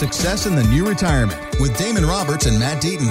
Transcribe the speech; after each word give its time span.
Success 0.00 0.46
in 0.46 0.56
the 0.56 0.64
New 0.64 0.88
Retirement 0.88 1.38
with 1.60 1.76
Damon 1.76 2.06
Roberts 2.06 2.46
and 2.46 2.58
Matt 2.58 2.82
Deaton. 2.82 3.10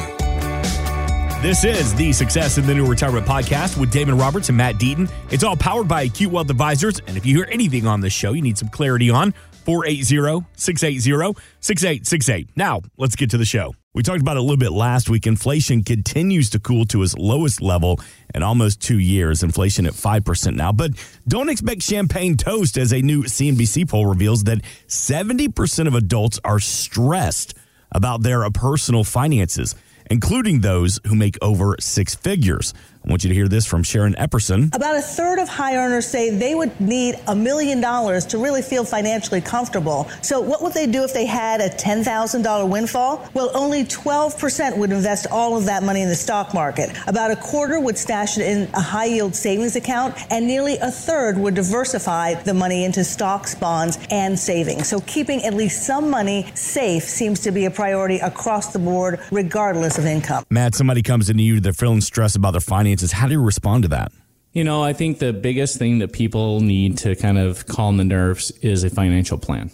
This 1.39 1.63
is 1.63 1.93
the 1.93 2.11
Success 2.11 2.57
in 2.57 2.65
the 2.65 2.73
New 2.73 2.87
Retirement 2.87 3.27
podcast 3.27 3.77
with 3.77 3.91
Damon 3.91 4.17
Roberts 4.17 4.49
and 4.49 4.57
Matt 4.57 4.77
Deaton. 4.79 5.07
It's 5.29 5.43
all 5.43 5.55
powered 5.55 5.87
by 5.87 6.01
Acute 6.01 6.31
Wealth 6.31 6.49
Advisors. 6.49 6.99
And 7.05 7.15
if 7.15 7.27
you 7.27 7.35
hear 7.35 7.47
anything 7.51 7.85
on 7.85 8.01
this 8.01 8.11
show 8.11 8.33
you 8.33 8.41
need 8.41 8.57
some 8.57 8.69
clarity 8.69 9.11
on, 9.11 9.35
480 9.69 10.47
680 10.55 11.39
6868. 11.59 12.49
Now, 12.55 12.81
let's 12.97 13.15
get 13.15 13.29
to 13.29 13.37
the 13.37 13.45
show. 13.45 13.75
We 13.93 14.01
talked 14.01 14.19
about 14.19 14.35
it 14.35 14.39
a 14.39 14.41
little 14.41 14.57
bit 14.57 14.71
last 14.71 15.11
week. 15.11 15.27
Inflation 15.27 15.83
continues 15.83 16.49
to 16.51 16.59
cool 16.59 16.85
to 16.85 17.03
its 17.03 17.15
lowest 17.15 17.61
level 17.61 17.99
in 18.33 18.41
almost 18.41 18.81
two 18.81 18.97
years. 18.97 19.43
Inflation 19.43 19.85
at 19.85 19.93
5% 19.93 20.55
now. 20.55 20.71
But 20.71 20.93
don't 21.27 21.49
expect 21.49 21.83
champagne 21.83 22.35
toast 22.35 22.77
as 22.77 22.91
a 22.91 23.03
new 23.03 23.23
CNBC 23.23 23.87
poll 23.87 24.07
reveals 24.07 24.45
that 24.45 24.63
70% 24.87 25.85
of 25.85 25.93
adults 25.93 26.39
are 26.43 26.59
stressed 26.59 27.53
about 27.91 28.23
their 28.23 28.49
personal 28.49 29.03
finances 29.03 29.75
including 30.09 30.61
those 30.61 30.99
who 31.05 31.15
make 31.15 31.37
over 31.41 31.75
six 31.79 32.15
figures. 32.15 32.73
I 33.09 33.11
want 33.11 33.23
you 33.23 33.29
to 33.29 33.33
hear 33.33 33.47
this 33.47 33.65
from 33.65 33.81
Sharon 33.81 34.13
Epperson. 34.19 34.75
About 34.75 34.95
a 34.95 35.01
third 35.01 35.39
of 35.39 35.49
high 35.49 35.77
earners 35.77 36.05
say 36.05 36.29
they 36.29 36.53
would 36.53 36.79
need 36.79 37.15
a 37.25 37.35
million 37.35 37.81
dollars 37.81 38.23
to 38.27 38.37
really 38.37 38.61
feel 38.61 38.83
financially 38.85 39.41
comfortable. 39.41 40.07
So, 40.21 40.39
what 40.39 40.61
would 40.61 40.73
they 40.73 40.85
do 40.85 41.03
if 41.03 41.11
they 41.11 41.25
had 41.25 41.59
a 41.59 41.69
$10,000 41.69 42.69
windfall? 42.69 43.27
Well, 43.33 43.49
only 43.55 43.83
12% 43.85 44.77
would 44.77 44.91
invest 44.91 45.25
all 45.31 45.57
of 45.57 45.65
that 45.65 45.81
money 45.81 46.03
in 46.03 46.09
the 46.09 46.15
stock 46.15 46.53
market. 46.53 46.95
About 47.07 47.31
a 47.31 47.35
quarter 47.35 47.79
would 47.79 47.97
stash 47.97 48.37
it 48.37 48.43
in 48.43 48.69
a 48.75 48.79
high 48.79 49.05
yield 49.05 49.33
savings 49.33 49.75
account, 49.75 50.13
and 50.29 50.45
nearly 50.45 50.77
a 50.77 50.91
third 50.91 51.35
would 51.39 51.55
diversify 51.55 52.35
the 52.35 52.53
money 52.53 52.85
into 52.85 53.03
stocks, 53.03 53.55
bonds, 53.55 53.97
and 54.11 54.37
savings. 54.37 54.87
So, 54.87 54.99
keeping 54.99 55.43
at 55.45 55.55
least 55.55 55.83
some 55.83 56.11
money 56.11 56.45
safe 56.53 57.05
seems 57.05 57.39
to 57.39 57.51
be 57.51 57.65
a 57.65 57.71
priority 57.71 58.19
across 58.19 58.71
the 58.71 58.77
board, 58.77 59.19
regardless 59.31 59.97
of 59.97 60.05
income. 60.05 60.43
Matt, 60.51 60.75
somebody 60.75 61.01
comes 61.01 61.31
into 61.31 61.41
you, 61.41 61.59
they're 61.59 61.73
feeling 61.73 62.01
stressed 62.01 62.35
about 62.35 62.51
their 62.51 62.61
finances 62.61 62.98
finances. 62.99 63.11
How 63.11 63.27
do 63.27 63.33
you 63.33 63.41
respond 63.41 63.83
to 63.83 63.89
that? 63.89 64.11
You 64.53 64.63
know, 64.63 64.83
I 64.83 64.93
think 64.93 65.19
the 65.19 65.31
biggest 65.31 65.77
thing 65.77 65.99
that 65.99 66.11
people 66.11 66.61
need 66.61 66.97
to 66.99 67.15
kind 67.15 67.37
of 67.37 67.65
calm 67.67 67.97
the 67.97 68.03
nerves 68.03 68.51
is 68.61 68.83
a 68.83 68.89
financial 68.89 69.37
plan. 69.37 69.69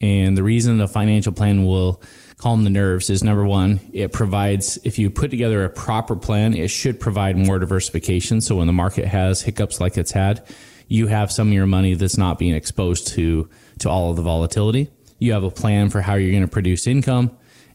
And 0.00 0.36
the 0.36 0.42
reason 0.42 0.78
the 0.78 0.88
financial 0.88 1.32
plan 1.32 1.64
will 1.64 2.02
calm 2.36 2.64
the 2.64 2.70
nerves 2.70 3.08
is 3.08 3.22
number 3.22 3.44
one, 3.44 3.80
it 3.92 4.12
provides, 4.12 4.78
if 4.84 4.98
you 4.98 5.10
put 5.10 5.30
together 5.30 5.64
a 5.64 5.70
proper 5.70 6.16
plan, 6.16 6.54
it 6.54 6.68
should 6.68 6.98
provide 6.98 7.36
more 7.36 7.58
diversification. 7.58 8.40
So 8.40 8.56
when 8.56 8.66
the 8.66 8.72
market 8.72 9.06
has 9.06 9.42
hiccups 9.42 9.80
like 9.80 9.96
it's 9.96 10.12
had, 10.12 10.44
you 10.88 11.06
have 11.06 11.30
some 11.30 11.48
of 11.48 11.54
your 11.54 11.66
money 11.66 11.94
that's 11.94 12.18
not 12.18 12.38
being 12.38 12.54
exposed 12.54 13.06
to, 13.14 13.48
to 13.78 13.88
all 13.88 14.10
of 14.10 14.16
the 14.16 14.22
volatility. 14.22 14.90
You 15.20 15.32
have 15.32 15.44
a 15.44 15.50
plan 15.50 15.88
for 15.88 16.00
how 16.00 16.14
you're 16.14 16.32
going 16.32 16.42
to 16.42 16.50
produce 16.50 16.86
income 16.86 17.30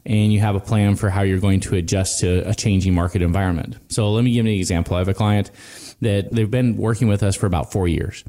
and 0.08 0.32
you 0.32 0.40
have 0.40 0.56
a 0.56 0.60
plan 0.60 0.96
for 0.96 1.10
how 1.10 1.22
you're 1.22 1.38
going 1.38 1.60
to 1.60 1.76
adjust 1.76 2.20
to 2.20 2.48
a 2.48 2.54
changing 2.54 2.94
market 2.94 3.20
environment. 3.20 3.76
So 3.88 4.10
let 4.10 4.24
me 4.24 4.32
give 4.32 4.46
you 4.46 4.52
an 4.52 4.58
example. 4.58 4.96
I 4.96 5.00
have 5.00 5.08
a 5.08 5.14
client 5.14 5.50
that 6.00 6.32
they've 6.32 6.50
been 6.50 6.76
working 6.78 7.08
with 7.08 7.22
us 7.22 7.36
for 7.36 7.46
about 7.46 7.70
four 7.70 7.86
years. 7.86 8.24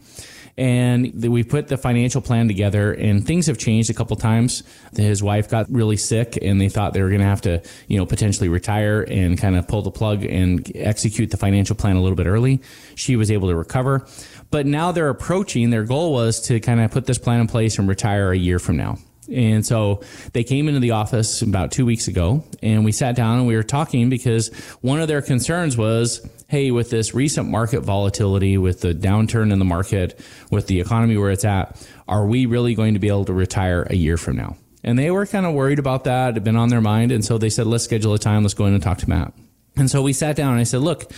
And 0.57 1.23
we 1.23 1.43
put 1.43 1.69
the 1.69 1.77
financial 1.77 2.21
plan 2.21 2.49
together, 2.49 2.91
and 2.91 3.25
things 3.25 3.47
have 3.47 3.57
changed 3.57 3.89
a 3.89 3.93
couple 3.93 4.17
times. 4.17 4.63
His 4.93 5.23
wife 5.23 5.49
got 5.49 5.71
really 5.71 5.95
sick, 5.95 6.37
and 6.41 6.59
they 6.59 6.67
thought 6.67 6.91
they 6.91 7.01
were 7.01 7.07
going 7.07 7.21
to 7.21 7.27
have 7.27 7.39
to, 7.41 7.61
you 7.87 7.97
know, 7.97 8.05
potentially 8.05 8.49
retire 8.49 9.05
and 9.07 9.37
kind 9.37 9.55
of 9.55 9.69
pull 9.69 9.83
the 9.83 9.91
plug 9.91 10.25
and 10.25 10.69
execute 10.75 11.31
the 11.31 11.37
financial 11.37 11.77
plan 11.77 11.95
a 11.95 12.01
little 12.01 12.17
bit 12.17 12.27
early. 12.27 12.61
She 12.95 13.15
was 13.15 13.31
able 13.31 13.47
to 13.47 13.55
recover, 13.55 14.05
but 14.51 14.65
now 14.65 14.91
they're 14.91 15.07
approaching. 15.07 15.69
Their 15.69 15.85
goal 15.85 16.11
was 16.11 16.41
to 16.47 16.59
kind 16.59 16.81
of 16.81 16.91
put 16.91 17.05
this 17.05 17.17
plan 17.17 17.39
in 17.39 17.47
place 17.47 17.79
and 17.79 17.87
retire 17.87 18.33
a 18.33 18.37
year 18.37 18.59
from 18.59 18.75
now. 18.75 18.97
And 19.31 19.65
so 19.65 20.01
they 20.33 20.43
came 20.43 20.67
into 20.67 20.79
the 20.79 20.91
office 20.91 21.41
about 21.41 21.71
two 21.71 21.85
weeks 21.85 22.07
ago 22.07 22.43
and 22.63 22.83
we 22.83 22.91
sat 22.91 23.15
down 23.15 23.37
and 23.37 23.47
we 23.47 23.55
were 23.55 23.63
talking 23.63 24.09
because 24.09 24.49
one 24.81 24.99
of 24.99 25.07
their 25.07 25.21
concerns 25.21 25.77
was, 25.77 26.27
Hey, 26.47 26.71
with 26.71 26.89
this 26.89 27.13
recent 27.13 27.47
market 27.47 27.81
volatility, 27.81 28.57
with 28.57 28.81
the 28.81 28.93
downturn 28.93 29.53
in 29.53 29.59
the 29.59 29.65
market, 29.65 30.19
with 30.49 30.65
the 30.65 30.79
economy 30.79 31.15
where 31.15 31.29
it's 31.29 31.45
at, 31.45 31.87
are 32.07 32.25
we 32.25 32.47
really 32.47 32.73
going 32.73 32.95
to 32.95 32.99
be 32.99 33.07
able 33.07 33.25
to 33.25 33.33
retire 33.33 33.85
a 33.89 33.95
year 33.95 34.17
from 34.17 34.37
now? 34.37 34.57
And 34.83 34.97
they 34.97 35.11
were 35.11 35.25
kind 35.25 35.45
of 35.45 35.53
worried 35.53 35.77
about 35.77 36.05
that. 36.05 36.29
It 36.29 36.33
had 36.35 36.43
been 36.43 36.55
on 36.55 36.69
their 36.69 36.81
mind. 36.81 37.11
And 37.11 37.23
so 37.23 37.37
they 37.37 37.49
said, 37.49 37.67
let's 37.67 37.83
schedule 37.83 38.13
a 38.13 38.19
time. 38.19 38.43
Let's 38.43 38.55
go 38.55 38.65
in 38.65 38.73
and 38.73 38.81
talk 38.81 38.97
to 38.99 39.09
Matt. 39.09 39.33
And 39.75 39.91
so 39.91 40.01
we 40.01 40.13
sat 40.13 40.35
down 40.35 40.53
and 40.53 40.59
I 40.59 40.63
said, 40.63 40.81
look, 40.81 41.11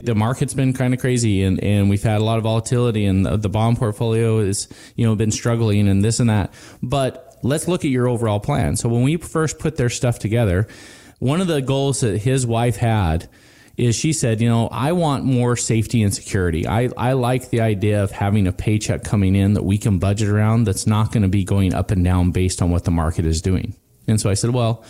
the 0.00 0.14
market's 0.14 0.54
been 0.54 0.72
kind 0.72 0.92
of 0.92 1.00
crazy 1.00 1.42
and, 1.42 1.62
and 1.62 1.88
we've 1.88 2.02
had 2.02 2.20
a 2.20 2.24
lot 2.24 2.38
of 2.38 2.44
volatility 2.44 3.06
and 3.06 3.24
the, 3.24 3.36
the 3.36 3.48
bond 3.48 3.78
portfolio 3.78 4.38
is, 4.38 4.68
you 4.96 5.06
know, 5.06 5.14
been 5.14 5.30
struggling 5.30 5.88
and 5.88 6.04
this 6.04 6.20
and 6.20 6.28
that. 6.28 6.52
But 6.82 7.33
let's 7.44 7.68
look 7.68 7.84
at 7.84 7.90
your 7.90 8.08
overall 8.08 8.40
plan. 8.40 8.76
So 8.76 8.88
when 8.88 9.02
we 9.02 9.16
first 9.16 9.58
put 9.58 9.76
their 9.76 9.90
stuff 9.90 10.18
together, 10.18 10.66
one 11.18 11.40
of 11.40 11.46
the 11.46 11.62
goals 11.62 12.00
that 12.00 12.18
his 12.18 12.46
wife 12.46 12.76
had 12.76 13.28
is 13.76 13.96
she 13.96 14.12
said, 14.12 14.40
you 14.40 14.48
know, 14.48 14.68
I 14.68 14.92
want 14.92 15.24
more 15.24 15.56
safety 15.56 16.02
and 16.02 16.14
security. 16.14 16.66
I, 16.66 16.90
I 16.96 17.14
like 17.14 17.50
the 17.50 17.60
idea 17.60 18.02
of 18.04 18.12
having 18.12 18.46
a 18.46 18.52
paycheck 18.52 19.02
coming 19.02 19.34
in 19.34 19.54
that 19.54 19.64
we 19.64 19.78
can 19.78 19.98
budget 19.98 20.28
around 20.28 20.64
that's 20.64 20.86
not 20.86 21.12
going 21.12 21.22
to 21.22 21.28
be 21.28 21.44
going 21.44 21.74
up 21.74 21.90
and 21.90 22.04
down 22.04 22.30
based 22.30 22.62
on 22.62 22.70
what 22.70 22.84
the 22.84 22.92
market 22.92 23.26
is 23.26 23.42
doing. 23.42 23.74
And 24.06 24.20
so 24.20 24.30
I 24.30 24.34
said, 24.34 24.50
well, 24.50 24.84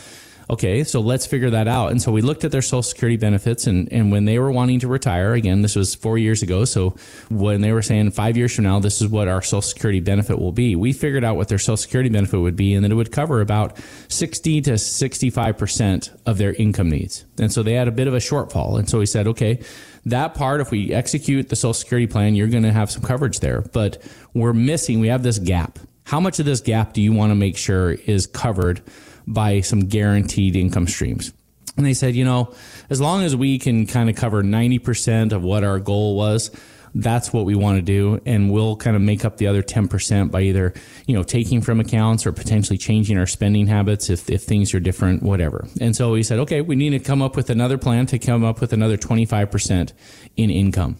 okay, 0.50 0.84
so 0.84 1.00
let's 1.00 1.26
figure 1.26 1.50
that 1.50 1.68
out. 1.68 1.90
And 1.90 2.00
so 2.00 2.12
we 2.12 2.22
looked 2.22 2.44
at 2.44 2.52
their 2.52 2.62
social 2.62 2.82
security 2.82 3.16
benefits 3.16 3.66
and, 3.66 3.90
and 3.92 4.12
when 4.12 4.24
they 4.24 4.38
were 4.38 4.50
wanting 4.50 4.80
to 4.80 4.88
retire, 4.88 5.34
again, 5.34 5.62
this 5.62 5.76
was 5.76 5.94
four 5.94 6.18
years 6.18 6.42
ago. 6.42 6.64
So 6.64 6.96
when 7.30 7.60
they 7.60 7.72
were 7.72 7.82
saying 7.82 8.10
five 8.10 8.36
years 8.36 8.54
from 8.54 8.64
now, 8.64 8.78
this 8.80 9.00
is 9.00 9.08
what 9.08 9.28
our 9.28 9.42
social 9.42 9.62
security 9.62 10.00
benefit 10.00 10.38
will 10.38 10.52
be, 10.52 10.76
we 10.76 10.92
figured 10.92 11.24
out 11.24 11.36
what 11.36 11.48
their 11.48 11.58
social 11.58 11.76
security 11.76 12.10
benefit 12.10 12.38
would 12.38 12.56
be 12.56 12.74
and 12.74 12.84
that 12.84 12.92
it 12.92 12.96
would 12.96 13.12
cover 13.12 13.40
about 13.40 13.78
60 14.08 14.60
to 14.62 14.72
65% 14.72 16.20
of 16.26 16.38
their 16.38 16.52
income 16.54 16.90
needs. 16.90 17.24
And 17.38 17.52
so 17.52 17.62
they 17.62 17.74
had 17.74 17.88
a 17.88 17.92
bit 17.92 18.06
of 18.06 18.14
a 18.14 18.18
shortfall. 18.18 18.78
And 18.78 18.88
so 18.88 18.98
we 18.98 19.06
said, 19.06 19.26
okay, 19.28 19.60
that 20.06 20.34
part, 20.34 20.60
if 20.60 20.70
we 20.70 20.92
execute 20.92 21.48
the 21.48 21.56
social 21.56 21.74
security 21.74 22.06
plan, 22.06 22.34
you're 22.34 22.48
going 22.48 22.62
to 22.62 22.72
have 22.72 22.90
some 22.90 23.02
coverage 23.02 23.40
there, 23.40 23.62
but 23.62 24.02
we're 24.34 24.52
missing, 24.52 25.00
we 25.00 25.08
have 25.08 25.22
this 25.22 25.38
gap. 25.38 25.78
How 26.04 26.20
much 26.20 26.38
of 26.38 26.44
this 26.44 26.60
gap 26.60 26.92
do 26.92 27.00
you 27.00 27.12
want 27.12 27.30
to 27.30 27.34
make 27.34 27.56
sure 27.56 27.92
is 27.92 28.26
covered 28.26 28.82
by 29.26 29.60
some 29.60 29.80
guaranteed 29.86 30.56
income 30.56 30.86
streams. 30.86 31.32
And 31.76 31.84
they 31.84 31.94
said, 31.94 32.14
you 32.14 32.24
know, 32.24 32.54
as 32.88 33.00
long 33.00 33.24
as 33.24 33.34
we 33.34 33.58
can 33.58 33.86
kind 33.86 34.08
of 34.08 34.16
cover 34.16 34.42
90% 34.42 35.32
of 35.32 35.42
what 35.42 35.64
our 35.64 35.80
goal 35.80 36.16
was, 36.16 36.50
that's 36.94 37.32
what 37.32 37.44
we 37.44 37.56
want 37.56 37.78
to 37.78 37.82
do. 37.82 38.20
And 38.24 38.52
we'll 38.52 38.76
kind 38.76 38.94
of 38.94 39.02
make 39.02 39.24
up 39.24 39.36
the 39.36 39.48
other 39.48 39.62
10% 39.62 40.30
by 40.30 40.42
either, 40.42 40.72
you 41.06 41.14
know, 41.14 41.24
taking 41.24 41.60
from 41.60 41.80
accounts 41.80 42.26
or 42.26 42.32
potentially 42.32 42.78
changing 42.78 43.18
our 43.18 43.26
spending 43.26 43.66
habits 43.66 44.08
if, 44.08 44.30
if 44.30 44.44
things 44.44 44.72
are 44.74 44.80
different, 44.80 45.22
whatever. 45.22 45.66
And 45.80 45.96
so 45.96 46.12
we 46.12 46.22
said, 46.22 46.38
okay, 46.40 46.60
we 46.60 46.76
need 46.76 46.90
to 46.90 47.00
come 47.00 47.20
up 47.20 47.34
with 47.34 47.50
another 47.50 47.78
plan 47.78 48.06
to 48.06 48.18
come 48.18 48.44
up 48.44 48.60
with 48.60 48.72
another 48.72 48.96
25% 48.96 49.92
in 50.36 50.50
income. 50.50 50.96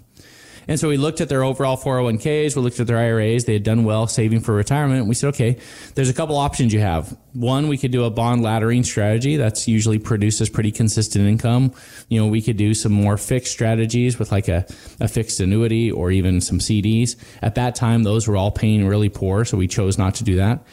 And 0.69 0.79
so 0.79 0.89
we 0.89 0.97
looked 0.97 1.21
at 1.21 1.29
their 1.29 1.45
overall 1.45 1.77
401ks, 1.77 2.57
we 2.57 2.63
looked 2.63 2.81
at 2.81 2.87
their 2.87 2.99
IRAs. 2.99 3.45
They 3.45 3.55
had 3.55 3.63
done 3.63 3.85
well 3.85 4.07
saving 4.07 4.41
for 4.41 4.55
retirement. 4.55 5.07
We 5.07 5.15
said, 5.15 5.29
okay, 5.29 5.59
there's 5.95 6.09
a 6.09 6.15
couple 6.15 6.37
options 6.37 6.73
you 6.73 6.81
have. 6.81 7.17
One, 7.33 7.69
we 7.69 7.77
could 7.77 7.91
do 7.91 8.05
a 8.05 8.11
bond 8.11 8.43
laddering 8.43 8.85
strategy. 8.85 9.37
That's 9.37 9.67
usually 9.67 9.99
produces 9.99 10.49
pretty 10.49 10.71
consistent 10.71 11.27
income. 11.27 11.73
You 12.09 12.21
know, 12.21 12.29
we 12.29 12.41
could 12.41 12.57
do 12.57 12.75
some 12.75 12.93
more 12.93 13.17
fixed 13.17 13.53
strategies 13.53 14.19
with 14.19 14.31
like 14.31 14.49
a, 14.49 14.67
a 15.01 15.09
fixed 15.09 15.41
annuity 15.41 15.91
or 15.91 16.11
even 16.11 16.41
some 16.41 16.59
CDs. 16.59 17.17
At 17.43 17.57
that 17.57 17.75
time, 17.75 18.05
those 18.05 18.29
were 18.29 18.37
all 18.37 18.51
paying 18.51 18.87
really 18.87 19.09
poor. 19.09 19.45
So 19.45 19.57
we 19.57 19.67
chose 19.67 19.99
not 19.99 20.15
to 20.17 20.25
do 20.25 20.37
that. 20.37 20.65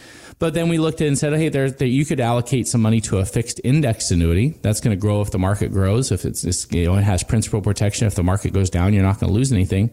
But 0.42 0.56
then 0.56 0.70
we 0.70 0.80
looked 0.80 1.02
at 1.02 1.08
and 1.08 1.16
said, 1.16 1.34
hey, 1.34 1.50
there, 1.50 1.70
there, 1.70 1.88
you 1.88 2.04
could 2.04 2.20
allocate 2.20 2.68
some 2.68 2.82
money 2.82 3.00
to 3.02 3.20
a 3.20 3.26
fixed 3.26 3.62
index 3.64 4.10
annuity. 4.10 4.58
That's 4.64 4.82
going 4.82 4.98
to 4.98 5.00
grow 5.00 5.22
if 5.22 5.30
the 5.30 5.38
market 5.38 5.72
grows. 5.72 6.12
If 6.12 6.26
it's, 6.26 6.44
it's, 6.44 6.66
you 6.72 6.88
know, 6.88 6.96
it 6.96 7.04
has 7.04 7.22
principal 7.22 7.62
protection. 7.62 8.08
If 8.08 8.16
the 8.16 8.24
market 8.24 8.52
goes 8.52 8.72
down, 8.72 8.96
you're 8.96 9.04
not 9.04 9.20
going 9.20 9.32
to 9.32 9.36
lose 9.36 9.52
anything. 9.52 9.92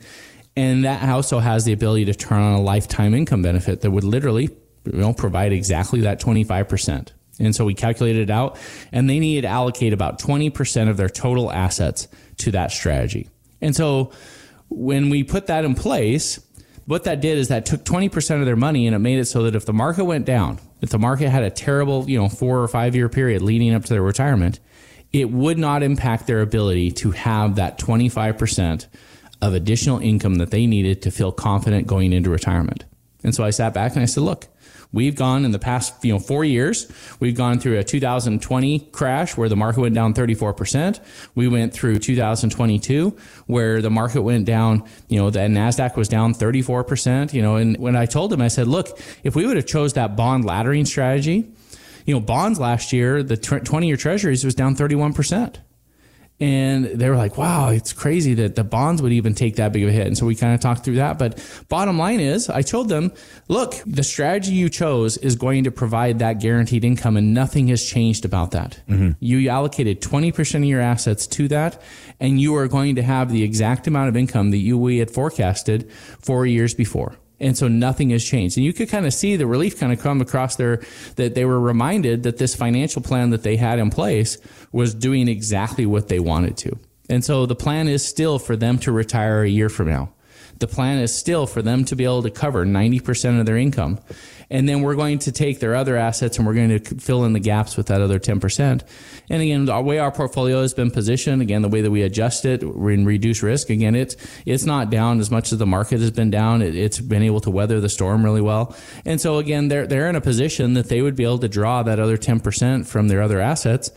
And 0.56 0.86
that 0.86 1.06
also 1.06 1.38
has 1.38 1.66
the 1.66 1.74
ability 1.74 2.06
to 2.06 2.14
turn 2.14 2.40
on 2.40 2.54
a 2.54 2.62
lifetime 2.62 3.12
income 3.12 3.42
benefit 3.42 3.82
that 3.82 3.90
would 3.90 4.04
literally, 4.04 4.44
you 4.86 4.92
know, 4.92 5.12
provide 5.12 5.52
exactly 5.52 6.00
that 6.00 6.18
25%. 6.18 7.12
And 7.40 7.54
so 7.54 7.66
we 7.66 7.74
calculated 7.74 8.22
it 8.22 8.30
out 8.30 8.58
and 8.90 9.08
they 9.08 9.18
needed 9.18 9.42
to 9.42 9.48
allocate 9.48 9.92
about 9.92 10.18
20% 10.18 10.88
of 10.88 10.96
their 10.96 11.10
total 11.10 11.52
assets 11.52 12.08
to 12.38 12.52
that 12.52 12.72
strategy. 12.72 13.28
And 13.60 13.76
so 13.76 14.12
when 14.70 15.10
we 15.10 15.24
put 15.24 15.48
that 15.48 15.66
in 15.66 15.74
place, 15.74 16.40
what 16.88 17.04
that 17.04 17.20
did 17.20 17.36
is 17.36 17.48
that 17.48 17.66
took 17.66 17.84
20% 17.84 18.40
of 18.40 18.46
their 18.46 18.56
money 18.56 18.86
and 18.86 18.96
it 18.96 18.98
made 18.98 19.18
it 19.18 19.26
so 19.26 19.42
that 19.42 19.54
if 19.54 19.66
the 19.66 19.74
market 19.74 20.06
went 20.06 20.24
down, 20.24 20.58
if 20.80 20.88
the 20.88 20.98
market 20.98 21.28
had 21.28 21.42
a 21.42 21.50
terrible, 21.50 22.08
you 22.08 22.18
know, 22.18 22.30
four 22.30 22.62
or 22.62 22.66
five 22.66 22.96
year 22.96 23.10
period 23.10 23.42
leading 23.42 23.74
up 23.74 23.84
to 23.84 23.90
their 23.90 24.02
retirement, 24.02 24.58
it 25.12 25.30
would 25.30 25.58
not 25.58 25.82
impact 25.82 26.26
their 26.26 26.40
ability 26.40 26.90
to 26.92 27.10
have 27.10 27.56
that 27.56 27.78
25% 27.78 28.86
of 29.42 29.52
additional 29.52 29.98
income 29.98 30.36
that 30.36 30.50
they 30.50 30.66
needed 30.66 31.02
to 31.02 31.10
feel 31.10 31.30
confident 31.30 31.86
going 31.86 32.14
into 32.14 32.30
retirement. 32.30 32.86
And 33.22 33.34
so 33.34 33.44
I 33.44 33.50
sat 33.50 33.74
back 33.74 33.92
and 33.92 34.02
I 34.02 34.06
said, 34.06 34.22
look, 34.22 34.46
We've 34.92 35.14
gone 35.14 35.44
in 35.44 35.50
the 35.50 35.58
past, 35.58 36.02
you 36.02 36.12
know, 36.12 36.18
four 36.18 36.44
years. 36.44 36.90
We've 37.20 37.36
gone 37.36 37.60
through 37.60 37.78
a 37.78 37.84
2020 37.84 38.78
crash 38.92 39.36
where 39.36 39.48
the 39.48 39.56
market 39.56 39.80
went 39.80 39.94
down 39.94 40.14
34%. 40.14 40.98
We 41.34 41.46
went 41.46 41.74
through 41.74 41.98
2022 41.98 43.16
where 43.46 43.82
the 43.82 43.90
market 43.90 44.22
went 44.22 44.46
down, 44.46 44.84
you 45.08 45.18
know, 45.18 45.28
the 45.28 45.40
NASDAQ 45.40 45.96
was 45.96 46.08
down 46.08 46.32
34%, 46.32 47.34
you 47.34 47.42
know, 47.42 47.56
and 47.56 47.76
when 47.76 47.96
I 47.96 48.06
told 48.06 48.32
him, 48.32 48.40
I 48.40 48.48
said, 48.48 48.66
look, 48.66 48.98
if 49.22 49.36
we 49.36 49.46
would 49.46 49.56
have 49.56 49.66
chose 49.66 49.92
that 49.92 50.16
bond 50.16 50.44
laddering 50.44 50.86
strategy, 50.86 51.50
you 52.06 52.14
know, 52.14 52.20
bonds 52.20 52.58
last 52.58 52.90
year, 52.90 53.22
the 53.22 53.36
20 53.36 53.86
year 53.86 53.96
treasuries 53.98 54.42
was 54.42 54.54
down 54.54 54.74
31%. 54.74 55.56
And 56.40 56.84
they 56.84 57.10
were 57.10 57.16
like, 57.16 57.36
wow, 57.36 57.70
it's 57.70 57.92
crazy 57.92 58.34
that 58.34 58.54
the 58.54 58.62
bonds 58.62 59.02
would 59.02 59.12
even 59.12 59.34
take 59.34 59.56
that 59.56 59.72
big 59.72 59.82
of 59.82 59.88
a 59.88 59.92
hit. 59.92 60.06
And 60.06 60.16
so 60.16 60.24
we 60.24 60.36
kind 60.36 60.54
of 60.54 60.60
talked 60.60 60.84
through 60.84 60.96
that. 60.96 61.18
But 61.18 61.44
bottom 61.68 61.98
line 61.98 62.20
is, 62.20 62.48
I 62.48 62.62
told 62.62 62.88
them, 62.88 63.12
look, 63.48 63.74
the 63.84 64.04
strategy 64.04 64.52
you 64.52 64.68
chose 64.68 65.16
is 65.16 65.34
going 65.34 65.64
to 65.64 65.72
provide 65.72 66.20
that 66.20 66.34
guaranteed 66.34 66.84
income, 66.84 67.16
and 67.16 67.34
nothing 67.34 67.68
has 67.68 67.84
changed 67.84 68.24
about 68.24 68.52
that. 68.52 68.80
Mm-hmm. 68.88 69.12
You 69.18 69.48
allocated 69.48 70.00
20% 70.00 70.54
of 70.56 70.64
your 70.64 70.80
assets 70.80 71.26
to 71.26 71.48
that, 71.48 71.82
and 72.20 72.40
you 72.40 72.54
are 72.54 72.68
going 72.68 72.94
to 72.96 73.02
have 73.02 73.32
the 73.32 73.42
exact 73.42 73.88
amount 73.88 74.08
of 74.08 74.16
income 74.16 74.52
that 74.52 74.58
you 74.58 74.78
we 74.78 74.98
had 74.98 75.10
forecasted 75.10 75.90
four 76.20 76.46
years 76.46 76.72
before. 76.72 77.16
And 77.40 77.56
so 77.56 77.68
nothing 77.68 78.10
has 78.10 78.24
changed. 78.24 78.56
And 78.56 78.66
you 78.66 78.72
could 78.72 78.88
kind 78.88 79.06
of 79.06 79.14
see 79.14 79.36
the 79.36 79.46
relief 79.46 79.78
kind 79.78 79.92
of 79.92 80.00
come 80.00 80.20
across 80.20 80.56
there 80.56 80.82
that 81.16 81.34
they 81.34 81.44
were 81.44 81.60
reminded 81.60 82.24
that 82.24 82.38
this 82.38 82.54
financial 82.54 83.00
plan 83.00 83.30
that 83.30 83.42
they 83.44 83.56
had 83.56 83.78
in 83.78 83.90
place 83.90 84.38
was 84.72 84.94
doing 84.94 85.28
exactly 85.28 85.86
what 85.86 86.08
they 86.08 86.18
wanted 86.18 86.56
to. 86.58 86.78
And 87.08 87.24
so 87.24 87.46
the 87.46 87.54
plan 87.54 87.88
is 87.88 88.04
still 88.04 88.38
for 88.38 88.56
them 88.56 88.78
to 88.78 88.92
retire 88.92 89.42
a 89.42 89.48
year 89.48 89.68
from 89.68 89.88
now. 89.88 90.12
The 90.58 90.66
plan 90.66 90.98
is 90.98 91.16
still 91.16 91.46
for 91.46 91.62
them 91.62 91.84
to 91.86 91.96
be 91.96 92.04
able 92.04 92.22
to 92.22 92.30
cover 92.30 92.66
90% 92.66 93.40
of 93.40 93.46
their 93.46 93.56
income. 93.56 94.00
And 94.50 94.68
then 94.68 94.80
we're 94.80 94.94
going 94.94 95.18
to 95.20 95.32
take 95.32 95.60
their 95.60 95.74
other 95.74 95.96
assets 95.96 96.38
and 96.38 96.46
we're 96.46 96.54
going 96.54 96.78
to 96.78 96.94
fill 96.96 97.24
in 97.24 97.34
the 97.34 97.40
gaps 97.40 97.76
with 97.76 97.88
that 97.88 98.00
other 98.00 98.18
10%. 98.18 98.82
And 99.28 99.42
again, 99.42 99.66
the 99.66 99.80
way 99.80 99.98
our 99.98 100.10
portfolio 100.10 100.62
has 100.62 100.72
been 100.72 100.90
positioned, 100.90 101.42
again, 101.42 101.60
the 101.60 101.68
way 101.68 101.82
that 101.82 101.90
we 101.90 102.02
adjust 102.02 102.46
it 102.46 102.62
and 102.62 103.06
reduce 103.06 103.42
risk, 103.42 103.68
again, 103.68 103.94
it's, 103.94 104.16
it's 104.46 104.64
not 104.64 104.90
down 104.90 105.20
as 105.20 105.30
much 105.30 105.52
as 105.52 105.58
the 105.58 105.66
market 105.66 106.00
has 106.00 106.10
been 106.10 106.30
down. 106.30 106.62
It, 106.62 106.74
it's 106.74 106.98
been 106.98 107.22
able 107.22 107.40
to 107.42 107.50
weather 107.50 107.80
the 107.80 107.90
storm 107.90 108.24
really 108.24 108.40
well. 108.40 108.74
And 109.04 109.20
so 109.20 109.36
again, 109.36 109.68
they're, 109.68 109.86
they're 109.86 110.08
in 110.08 110.16
a 110.16 110.20
position 110.20 110.74
that 110.74 110.88
they 110.88 111.02
would 111.02 111.14
be 111.14 111.24
able 111.24 111.38
to 111.40 111.48
draw 111.48 111.82
that 111.82 111.98
other 111.98 112.16
10% 112.16 112.86
from 112.86 113.08
their 113.08 113.20
other 113.20 113.40
assets 113.40 113.90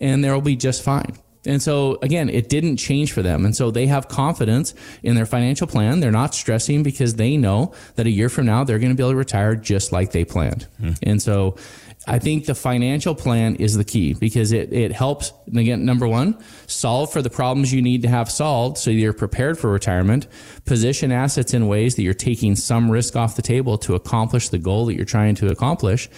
and 0.00 0.22
they'll 0.22 0.40
be 0.40 0.56
just 0.56 0.82
fine. 0.82 1.16
And 1.46 1.62
so 1.62 1.98
again, 2.02 2.28
it 2.28 2.48
didn't 2.48 2.76
change 2.76 3.12
for 3.12 3.22
them. 3.22 3.44
And 3.44 3.54
so 3.56 3.70
they 3.70 3.86
have 3.86 4.08
confidence 4.08 4.74
in 5.02 5.14
their 5.14 5.26
financial 5.26 5.66
plan. 5.66 6.00
They're 6.00 6.10
not 6.10 6.34
stressing 6.34 6.82
because 6.82 7.14
they 7.14 7.36
know 7.36 7.72
that 7.94 8.06
a 8.06 8.10
year 8.10 8.28
from 8.28 8.46
now, 8.46 8.64
they're 8.64 8.78
going 8.78 8.92
to 8.92 8.96
be 8.96 9.02
able 9.02 9.12
to 9.12 9.16
retire 9.16 9.54
just 9.56 9.92
like 9.92 10.12
they 10.12 10.24
planned. 10.24 10.66
Hmm. 10.78 10.92
And 11.02 11.22
so 11.22 11.56
I 12.08 12.20
think 12.20 12.46
the 12.46 12.54
financial 12.54 13.16
plan 13.16 13.56
is 13.56 13.76
the 13.76 13.84
key 13.84 14.14
because 14.14 14.52
it, 14.52 14.72
it 14.72 14.92
helps, 14.92 15.32
again, 15.48 15.84
number 15.84 16.06
one, 16.06 16.38
solve 16.68 17.12
for 17.12 17.20
the 17.20 17.30
problems 17.30 17.72
you 17.72 17.82
need 17.82 18.02
to 18.02 18.08
have 18.08 18.30
solved 18.30 18.78
so 18.78 18.92
you're 18.92 19.12
prepared 19.12 19.58
for 19.58 19.70
retirement, 19.72 20.28
position 20.66 21.10
assets 21.10 21.52
in 21.52 21.66
ways 21.66 21.96
that 21.96 22.02
you're 22.02 22.14
taking 22.14 22.54
some 22.54 22.90
risk 22.90 23.16
off 23.16 23.34
the 23.34 23.42
table 23.42 23.76
to 23.78 23.96
accomplish 23.96 24.50
the 24.50 24.58
goal 24.58 24.86
that 24.86 24.94
you're 24.94 25.04
trying 25.04 25.34
to 25.36 25.48
accomplish, 25.48 26.08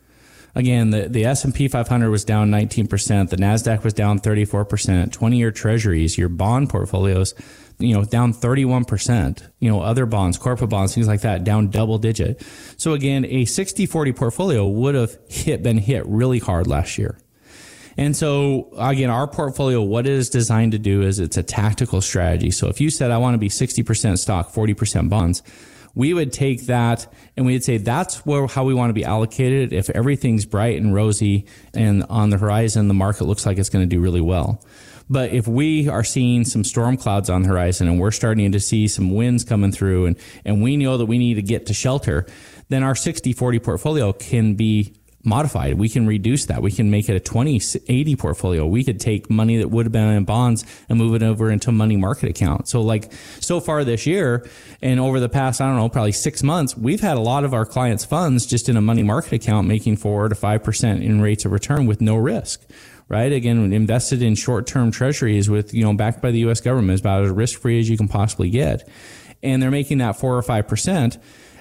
Again, 0.54 0.90
the, 0.90 1.08
the 1.08 1.24
S&P 1.24 1.68
500 1.68 2.10
was 2.10 2.24
down 2.24 2.50
19%, 2.50 3.30
the 3.30 3.36
Nasdaq 3.36 3.84
was 3.84 3.94
down 3.94 4.18
34%, 4.18 4.66
20-year 5.10 5.52
treasuries, 5.52 6.18
your 6.18 6.28
bond 6.28 6.68
portfolios, 6.68 7.34
you 7.78 7.94
know, 7.94 8.04
down 8.04 8.32
31%, 8.32 9.42
you 9.60 9.70
know, 9.70 9.80
other 9.80 10.04
bonds, 10.04 10.36
corporate 10.36 10.70
bonds, 10.70 10.94
things 10.94 11.06
like 11.06 11.20
that, 11.20 11.44
down 11.44 11.68
double 11.68 11.98
digit. 11.98 12.42
So 12.76 12.92
again, 12.92 13.24
a 13.26 13.44
60-40 13.44 14.16
portfolio 14.16 14.66
would 14.66 14.96
have 14.96 15.16
hit 15.28 15.62
been 15.62 15.78
hit 15.78 16.04
really 16.06 16.40
hard 16.40 16.66
last 16.66 16.98
year. 16.98 17.18
And 17.98 18.16
so 18.16 18.70
again, 18.78 19.10
our 19.10 19.26
portfolio, 19.26 19.82
what 19.82 20.06
it 20.06 20.12
is 20.12 20.30
designed 20.30 20.72
to 20.72 20.78
do 20.78 21.02
is 21.02 21.18
it's 21.18 21.36
a 21.36 21.42
tactical 21.42 22.00
strategy. 22.00 22.52
So 22.52 22.68
if 22.68 22.80
you 22.80 22.90
said, 22.90 23.10
I 23.10 23.18
want 23.18 23.34
to 23.34 23.38
be 23.38 23.48
60% 23.48 24.18
stock, 24.18 24.52
40% 24.52 25.10
bonds, 25.10 25.42
we 25.96 26.14
would 26.14 26.32
take 26.32 26.66
that 26.66 27.12
and 27.36 27.44
we'd 27.44 27.64
say 27.64 27.76
that's 27.76 28.24
where 28.24 28.46
how 28.46 28.64
we 28.64 28.72
want 28.72 28.90
to 28.90 28.94
be 28.94 29.04
allocated 29.04 29.72
if 29.72 29.90
everything's 29.90 30.46
bright 30.46 30.80
and 30.80 30.94
rosy 30.94 31.44
and 31.74 32.04
on 32.08 32.30
the 32.30 32.38
horizon 32.38 32.86
the 32.86 32.94
market 32.94 33.24
looks 33.24 33.44
like 33.44 33.58
it's 33.58 33.68
going 33.68 33.82
to 33.82 33.96
do 33.96 34.00
really 34.00 34.20
well 34.20 34.62
but 35.10 35.32
if 35.32 35.48
we 35.48 35.88
are 35.88 36.04
seeing 36.04 36.44
some 36.44 36.62
storm 36.62 36.96
clouds 36.96 37.28
on 37.28 37.42
the 37.42 37.48
horizon 37.48 37.88
and 37.88 37.98
we're 37.98 38.12
starting 38.12 38.52
to 38.52 38.60
see 38.60 38.86
some 38.86 39.14
winds 39.14 39.42
coming 39.42 39.72
through 39.72 40.06
and, 40.06 40.18
and 40.44 40.62
we 40.62 40.76
know 40.76 40.98
that 40.98 41.06
we 41.06 41.18
need 41.18 41.34
to 41.34 41.42
get 41.42 41.66
to 41.66 41.74
shelter 41.74 42.26
then 42.68 42.84
our 42.84 42.94
60 42.94 43.32
40 43.32 43.58
portfolio 43.58 44.12
can 44.12 44.54
be 44.54 44.94
modified. 45.24 45.74
We 45.74 45.88
can 45.88 46.06
reduce 46.06 46.46
that. 46.46 46.62
We 46.62 46.70
can 46.70 46.90
make 46.90 47.08
it 47.08 47.16
a 47.16 47.20
20 47.20 47.60
80 47.88 48.16
portfolio. 48.16 48.66
We 48.66 48.84
could 48.84 49.00
take 49.00 49.28
money 49.28 49.56
that 49.58 49.68
would 49.68 49.86
have 49.86 49.92
been 49.92 50.08
in 50.08 50.24
bonds 50.24 50.64
and 50.88 50.98
move 50.98 51.14
it 51.14 51.22
over 51.22 51.50
into 51.50 51.70
a 51.70 51.72
money 51.72 51.96
market 51.96 52.30
account. 52.30 52.68
So 52.68 52.80
like 52.80 53.12
so 53.40 53.60
far 53.60 53.84
this 53.84 54.06
year 54.06 54.48
and 54.80 55.00
over 55.00 55.20
the 55.20 55.28
past, 55.28 55.60
I 55.60 55.66
don't 55.66 55.76
know, 55.76 55.88
probably 55.88 56.12
six 56.12 56.42
months, 56.42 56.76
we've 56.76 57.00
had 57.00 57.16
a 57.16 57.20
lot 57.20 57.44
of 57.44 57.52
our 57.52 57.66
clients 57.66 58.04
funds 58.04 58.46
just 58.46 58.68
in 58.68 58.76
a 58.76 58.80
money 58.80 59.02
market 59.02 59.32
account 59.32 59.66
making 59.66 59.96
four 59.96 60.28
to 60.28 60.34
5% 60.34 61.02
in 61.02 61.20
rates 61.20 61.44
of 61.44 61.52
return 61.52 61.86
with 61.86 62.00
no 62.00 62.16
risk 62.16 62.64
right? 63.10 63.32
Again, 63.32 63.72
invested 63.72 64.20
in 64.20 64.34
short-term 64.34 64.90
treasuries 64.90 65.48
with, 65.48 65.72
you 65.72 65.82
know, 65.82 65.94
backed 65.94 66.20
by 66.20 66.30
the 66.30 66.40
U.S. 66.40 66.60
government 66.60 66.92
is 66.92 67.00
about 67.00 67.24
as 67.24 67.30
risk-free 67.30 67.80
as 67.80 67.88
you 67.88 67.96
can 67.96 68.06
possibly 68.06 68.50
get. 68.50 68.86
And 69.42 69.62
they're 69.62 69.70
making 69.70 69.98
that 69.98 70.16
four 70.16 70.36
or 70.36 70.42
5% 70.42 71.18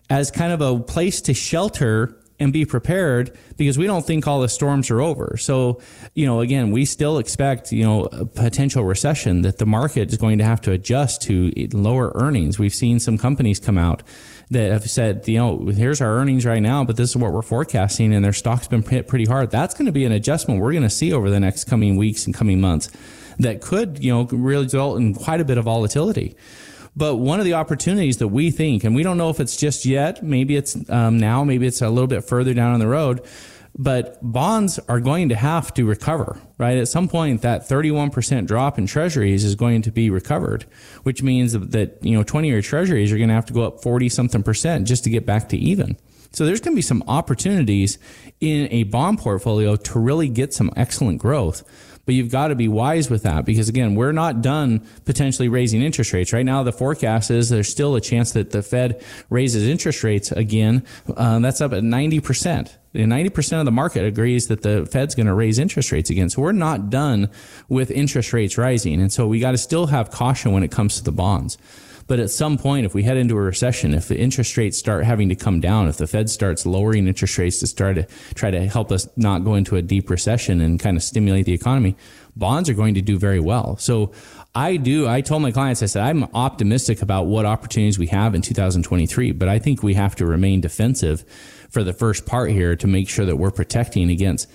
as 0.09 0.29
kind 0.29 0.51
of 0.51 0.61
a 0.61 0.79
place 0.79 1.21
to 1.21 1.33
shelter 1.33 2.17
and 2.39 2.53
be 2.53 2.65
prepared 2.65 3.35
because 3.57 3.77
we 3.77 3.87
don't 3.87 4.05
think 4.05 4.27
all 4.27 4.41
the 4.41 4.49
storms 4.49 4.91
are 4.91 5.01
over. 5.01 5.37
So, 5.37 5.81
you 6.13 6.25
know, 6.25 6.41
again, 6.41 6.71
we 6.71 6.85
still 6.85 7.17
expect, 7.17 7.71
you 7.71 7.83
know, 7.83 8.05
a 8.11 8.25
potential 8.25 8.83
recession 8.83 9.41
that 9.41 9.57
the 9.57 9.65
market 9.65 10.11
is 10.11 10.17
going 10.17 10.37
to 10.37 10.43
have 10.43 10.61
to 10.61 10.71
adjust 10.71 11.23
to 11.23 11.51
lower 11.73 12.11
earnings. 12.15 12.59
We've 12.59 12.75
seen 12.75 12.99
some 12.99 13.17
companies 13.17 13.59
come 13.59 13.77
out 13.77 14.03
that 14.51 14.71
have 14.71 14.89
said, 14.89 15.27
you 15.27 15.37
know, 15.37 15.65
here's 15.65 15.99
our 15.99 16.15
earnings 16.17 16.45
right 16.45 16.61
now, 16.61 16.83
but 16.83 16.95
this 16.95 17.09
is 17.09 17.17
what 17.17 17.33
we're 17.33 17.41
forecasting 17.41 18.13
and 18.13 18.23
their 18.23 18.33
stock's 18.33 18.67
been 18.67 18.83
hit 18.83 19.07
pretty 19.07 19.25
hard. 19.25 19.49
That's 19.51 19.73
going 19.73 19.87
to 19.87 19.91
be 19.91 20.05
an 20.05 20.11
adjustment 20.11 20.61
we're 20.61 20.71
going 20.71 20.83
to 20.83 20.89
see 20.89 21.11
over 21.11 21.29
the 21.29 21.39
next 21.39 21.65
coming 21.65 21.97
weeks 21.97 22.25
and 22.25 22.35
coming 22.35 22.61
months 22.61 22.91
that 23.39 23.61
could, 23.61 24.03
you 24.03 24.13
know, 24.13 24.25
result 24.25 24.99
in 24.99 25.13
quite 25.13 25.41
a 25.41 25.45
bit 25.45 25.57
of 25.57 25.65
volatility. 25.65 26.35
But 26.97 27.17
one 27.17 27.37
of 27.37 27.45
the 27.45 27.53
opportunities 27.53 28.17
that 28.17 28.29
we 28.29 28.49
think, 28.49 28.83
and 28.83 28.95
we 28.95 29.03
don't 29.03 29.19
know 29.19 29.29
if 29.29 29.39
it's 29.39 29.55
just 29.55 29.85
yet, 29.85 30.23
maybe 30.23 30.55
it's 30.55 30.89
um, 30.89 31.19
now, 31.19 31.43
maybe 31.43 31.67
it's 31.67 31.83
a 31.83 31.89
little 31.89 32.07
bit 32.07 32.23
further 32.23 32.55
down 32.55 32.73
on 32.73 32.79
the 32.79 32.87
road, 32.87 33.23
but 33.77 34.17
bonds 34.23 34.79
are 34.89 34.99
going 34.99 35.29
to 35.29 35.35
have 35.35 35.71
to 35.75 35.85
recover, 35.85 36.41
right? 36.57 36.75
At 36.75 36.87
some 36.87 37.07
point, 37.07 37.43
that 37.43 37.69
31% 37.69 38.47
drop 38.47 38.79
in 38.79 38.87
treasuries 38.87 39.43
is 39.43 39.53
going 39.53 39.83
to 39.83 39.91
be 39.91 40.09
recovered, 40.09 40.65
which 41.03 41.21
means 41.21 41.53
that, 41.53 41.99
you 42.01 42.17
know, 42.17 42.23
20 42.23 42.47
year 42.47 42.63
treasuries 42.63 43.11
are 43.11 43.17
going 43.17 43.29
to 43.29 43.35
have 43.35 43.45
to 43.45 43.53
go 43.53 43.61
up 43.61 43.83
40 43.83 44.09
something 44.09 44.41
percent 44.41 44.87
just 44.87 45.03
to 45.03 45.11
get 45.11 45.23
back 45.23 45.49
to 45.49 45.57
even. 45.57 45.97
So 46.31 46.45
there's 46.45 46.61
going 46.61 46.73
to 46.73 46.77
be 46.77 46.81
some 46.81 47.03
opportunities 47.07 47.97
in 48.39 48.67
a 48.71 48.83
bond 48.83 49.19
portfolio 49.19 49.75
to 49.75 49.99
really 49.99 50.29
get 50.29 50.53
some 50.53 50.71
excellent 50.75 51.19
growth. 51.19 51.63
But 52.07 52.15
you've 52.15 52.31
got 52.31 52.47
to 52.47 52.55
be 52.55 52.69
wise 52.69 53.09
with 53.09 53.23
that 53.23 53.43
because 53.43 53.67
again, 53.67 53.93
we're 53.93 54.13
not 54.13 54.41
done 54.41 54.87
potentially 55.03 55.49
raising 55.49 55.81
interest 55.81 56.13
rates. 56.13 56.31
Right 56.31 56.45
now, 56.45 56.63
the 56.63 56.71
forecast 56.71 57.29
is 57.29 57.49
there's 57.49 57.67
still 57.67 57.95
a 57.95 58.01
chance 58.01 58.31
that 58.31 58.51
the 58.51 58.63
Fed 58.63 59.03
raises 59.29 59.67
interest 59.67 60.05
rates 60.05 60.31
again. 60.31 60.85
Uh, 61.13 61.39
that's 61.39 61.59
up 61.59 61.73
at 61.73 61.83
90%. 61.83 62.73
90% 62.95 63.59
of 63.59 63.65
the 63.65 63.71
market 63.71 64.05
agrees 64.05 64.47
that 64.47 64.61
the 64.61 64.85
Fed's 64.85 65.15
going 65.15 65.27
to 65.27 65.33
raise 65.33 65.59
interest 65.59 65.91
rates 65.91 66.09
again. 66.09 66.29
So 66.29 66.41
we're 66.41 66.53
not 66.53 66.89
done 66.89 67.29
with 67.67 67.91
interest 67.91 68.31
rates 68.31 68.57
rising. 68.57 69.01
And 69.01 69.11
so 69.11 69.27
we 69.27 69.41
got 69.41 69.51
to 69.51 69.57
still 69.57 69.87
have 69.87 70.09
caution 70.09 70.53
when 70.53 70.63
it 70.63 70.71
comes 70.71 70.95
to 70.95 71.03
the 71.03 71.11
bonds. 71.11 71.57
But 72.07 72.19
at 72.19 72.29
some 72.31 72.57
point, 72.57 72.85
if 72.85 72.93
we 72.93 73.03
head 73.03 73.17
into 73.17 73.37
a 73.37 73.41
recession, 73.41 73.93
if 73.93 74.07
the 74.07 74.17
interest 74.17 74.55
rates 74.55 74.77
start 74.77 75.03
having 75.03 75.27
to 75.29 75.35
come 75.35 75.59
down, 75.59 75.87
if 75.87 75.97
the 75.97 76.07
Fed 76.07 76.29
starts 76.29 76.65
lowering 76.65 77.07
interest 77.07 77.37
rates 77.37 77.59
to 77.59 77.67
start 77.67 77.97
to 77.97 78.07
try 78.33 78.49
to 78.49 78.65
help 78.67 78.91
us 78.91 79.07
not 79.17 79.43
go 79.43 79.55
into 79.55 79.75
a 79.75 79.81
deep 79.81 80.09
recession 80.09 80.61
and 80.61 80.79
kind 80.79 80.95
of 80.95 81.03
stimulate 81.03 81.45
the 81.45 81.53
economy, 81.53 81.95
bonds 82.35 82.69
are 82.69 82.73
going 82.73 82.93
to 82.93 83.01
do 83.01 83.19
very 83.19 83.41
well. 83.41 83.75
So 83.77 84.13
I 84.55 84.77
do. 84.77 85.07
I 85.07 85.21
told 85.21 85.41
my 85.41 85.51
clients, 85.51 85.83
I 85.83 85.87
said, 85.87 86.03
I'm 86.03 86.23
optimistic 86.33 87.01
about 87.01 87.25
what 87.27 87.45
opportunities 87.45 87.99
we 87.99 88.07
have 88.07 88.33
in 88.33 88.41
2023, 88.41 89.33
but 89.33 89.49
I 89.49 89.59
think 89.59 89.83
we 89.83 89.93
have 89.95 90.15
to 90.15 90.25
remain 90.25 90.61
defensive 90.61 91.25
for 91.69 91.83
the 91.83 91.93
first 91.93 92.25
part 92.25 92.51
here 92.51 92.75
to 92.77 92.87
make 92.87 93.09
sure 93.09 93.25
that 93.25 93.35
we're 93.35 93.51
protecting 93.51 94.09
against 94.09 94.49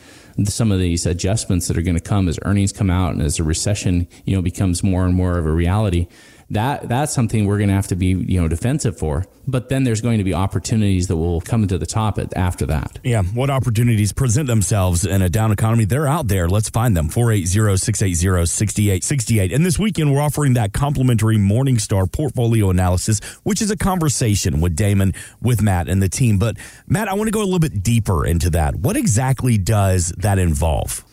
some 0.45 0.73
of 0.73 0.79
these 0.79 1.05
adjustments 1.05 1.69
that 1.69 1.77
are 1.77 1.83
going 1.83 1.95
to 1.95 2.01
come 2.01 2.27
as 2.27 2.39
earnings 2.43 2.73
come 2.73 2.89
out 2.89 3.13
and 3.13 3.21
as 3.21 3.37
the 3.37 3.43
recession, 3.43 4.09
you 4.25 4.35
know, 4.35 4.41
becomes 4.41 4.83
more 4.83 5.05
and 5.05 5.15
more 5.15 5.37
of 5.37 5.45
a 5.45 5.53
reality 5.53 6.09
that 6.53 6.89
that's 6.89 7.13
something 7.13 7.47
we're 7.47 7.59
going 7.59 7.69
to 7.69 7.75
have 7.75 7.89
to 7.89 7.97
be 7.97 8.07
you 8.09 8.41
know 8.41 8.49
defensive 8.49 8.99
for. 8.99 9.27
But 9.47 9.69
then 9.69 9.83
there's 9.83 10.01
going 10.01 10.19
to 10.19 10.25
be 10.25 10.35
opportunities 10.35 11.09
that 11.09 11.17
will 11.17 11.41
come 11.41 11.63
into 11.63 11.77
the 11.77 11.87
top 11.87 12.21
after 12.37 12.65
that. 12.67 13.01
Yeah, 13.03 13.23
what 13.23 13.51
opportunities 13.51 14.13
present 14.13 14.47
themselves 14.47 15.05
in 15.05 15.21
a 15.21 15.29
down 15.29 15.51
economy? 15.51 15.85
They're 15.85 16.07
out 16.07 16.29
there. 16.29 16.49
Let's 16.49 16.71
find 16.71 16.97
them. 16.97 17.09
480-680-6868. 17.09 19.53
And 19.53 19.67
this 19.67 19.81
weekend 19.81 20.13
we're 20.13 20.21
offering 20.21 20.55
that 20.55 20.73
complimentary 20.73 21.39
Morningstar 21.39 22.13
portfolio 22.13 22.71
analysis, 22.71 23.19
which 23.43 23.61
is 23.61 23.73
a 23.73 23.77
conversation 23.77 24.61
with 24.61 24.77
Damon, 24.77 25.13
with 25.41 25.61
Matt 25.61 25.89
and 25.89 26.01
the 26.01 26.09
team. 26.09 26.39
But 26.39 26.57
Matt, 26.87 27.09
I 27.09 27.15
want 27.15 27.27
to 27.27 27.33
go 27.33 27.41
a 27.41 27.45
little 27.45 27.59
bit 27.59 27.83
deeper 27.83 28.25
into 28.25 28.49
that. 28.51 28.77
What 28.77 28.97
exactly 28.97 29.59
does 29.59 30.13
that 30.19 30.39
involve? 30.39 31.05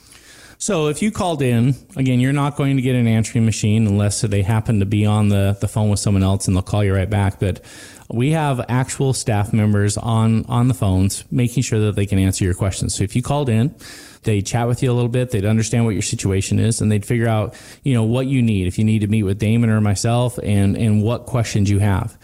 So 0.62 0.90
if 0.90 1.02
you 1.02 1.10
called 1.10 1.42
in, 1.42 1.74
again, 1.96 2.20
you're 2.20 2.34
not 2.34 2.58
going 2.58 2.76
to 2.76 2.82
get 2.82 2.94
an 2.94 3.08
answering 3.08 3.46
machine 3.46 3.88
unless 3.88 4.20
they 4.20 4.42
happen 4.42 4.82
to 4.82 4.86
be 4.86 5.06
on 5.06 5.30
the, 5.30 5.58
the 5.62 5.70
phone 5.70 5.90
with 5.90 6.02
someone 6.02 6.22
else 6.22 6.48
and 6.48 6.56
they'll 6.56 6.62
call 6.62 6.84
you 6.84 6.94
right 6.94 7.10
back. 7.10 7.40
But 7.40 7.64
we 8.10 8.32
have 8.32 8.66
actual 8.68 9.14
staff 9.14 9.54
members 9.54 9.98
on, 9.98 10.44
on 10.48 10.68
the 10.68 10.74
phones 10.74 11.24
making 11.32 11.64
sure 11.64 11.80
that 11.80 11.96
they 11.96 12.06
can 12.06 12.20
answer 12.20 12.44
your 12.44 12.56
questions. 12.56 12.94
So 12.94 13.06
if 13.06 13.16
you 13.16 13.22
called 13.22 13.48
in, 13.48 13.74
they'd 14.24 14.46
chat 14.46 14.68
with 14.68 14.84
you 14.84 14.92
a 14.92 14.94
little 14.94 15.08
bit, 15.08 15.32
they'd 15.32 15.46
understand 15.46 15.86
what 15.86 15.92
your 15.92 16.02
situation 16.02 16.60
is, 16.60 16.82
and 16.82 16.92
they'd 16.92 17.06
figure 17.06 17.30
out, 17.30 17.56
you 17.84 17.94
know, 17.94 18.04
what 18.04 18.28
you 18.28 18.42
need. 18.42 18.68
If 18.68 18.78
you 18.78 18.84
need 18.84 19.00
to 19.00 19.08
meet 19.08 19.24
with 19.24 19.40
Damon 19.40 19.70
or 19.70 19.80
myself 19.80 20.38
and, 20.44 20.76
and 20.76 21.02
what 21.02 21.26
questions 21.26 21.70
you 21.70 21.80
have. 21.80 22.18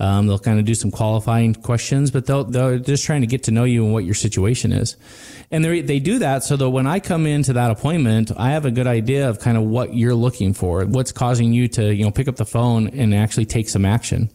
Um, 0.00 0.26
they'll 0.26 0.38
kind 0.38 0.58
of 0.58 0.64
do 0.64 0.74
some 0.74 0.90
qualifying 0.90 1.54
questions, 1.54 2.10
but 2.10 2.26
they'll, 2.26 2.44
they're 2.44 2.78
just 2.78 3.04
trying 3.04 3.20
to 3.20 3.26
get 3.26 3.44
to 3.44 3.50
know 3.50 3.64
you 3.64 3.84
and 3.84 3.92
what 3.92 4.04
your 4.04 4.14
situation 4.14 4.72
is. 4.72 4.96
And 5.50 5.64
they 5.64 5.82
they 5.82 5.98
do 5.98 6.20
that 6.20 6.42
so 6.42 6.56
that 6.56 6.70
when 6.70 6.86
I 6.86 7.00
come 7.00 7.26
into 7.26 7.52
that 7.54 7.70
appointment, 7.70 8.32
I 8.36 8.50
have 8.50 8.64
a 8.64 8.70
good 8.70 8.86
idea 8.86 9.28
of 9.28 9.40
kind 9.40 9.56
of 9.56 9.64
what 9.64 9.94
you're 9.94 10.14
looking 10.14 10.54
for, 10.54 10.84
what's 10.86 11.12
causing 11.12 11.52
you 11.52 11.68
to, 11.68 11.94
you 11.94 12.04
know, 12.04 12.10
pick 12.10 12.28
up 12.28 12.36
the 12.36 12.46
phone 12.46 12.88
and 12.88 13.14
actually 13.14 13.46
take 13.46 13.68
some 13.68 13.84
action. 13.84 14.30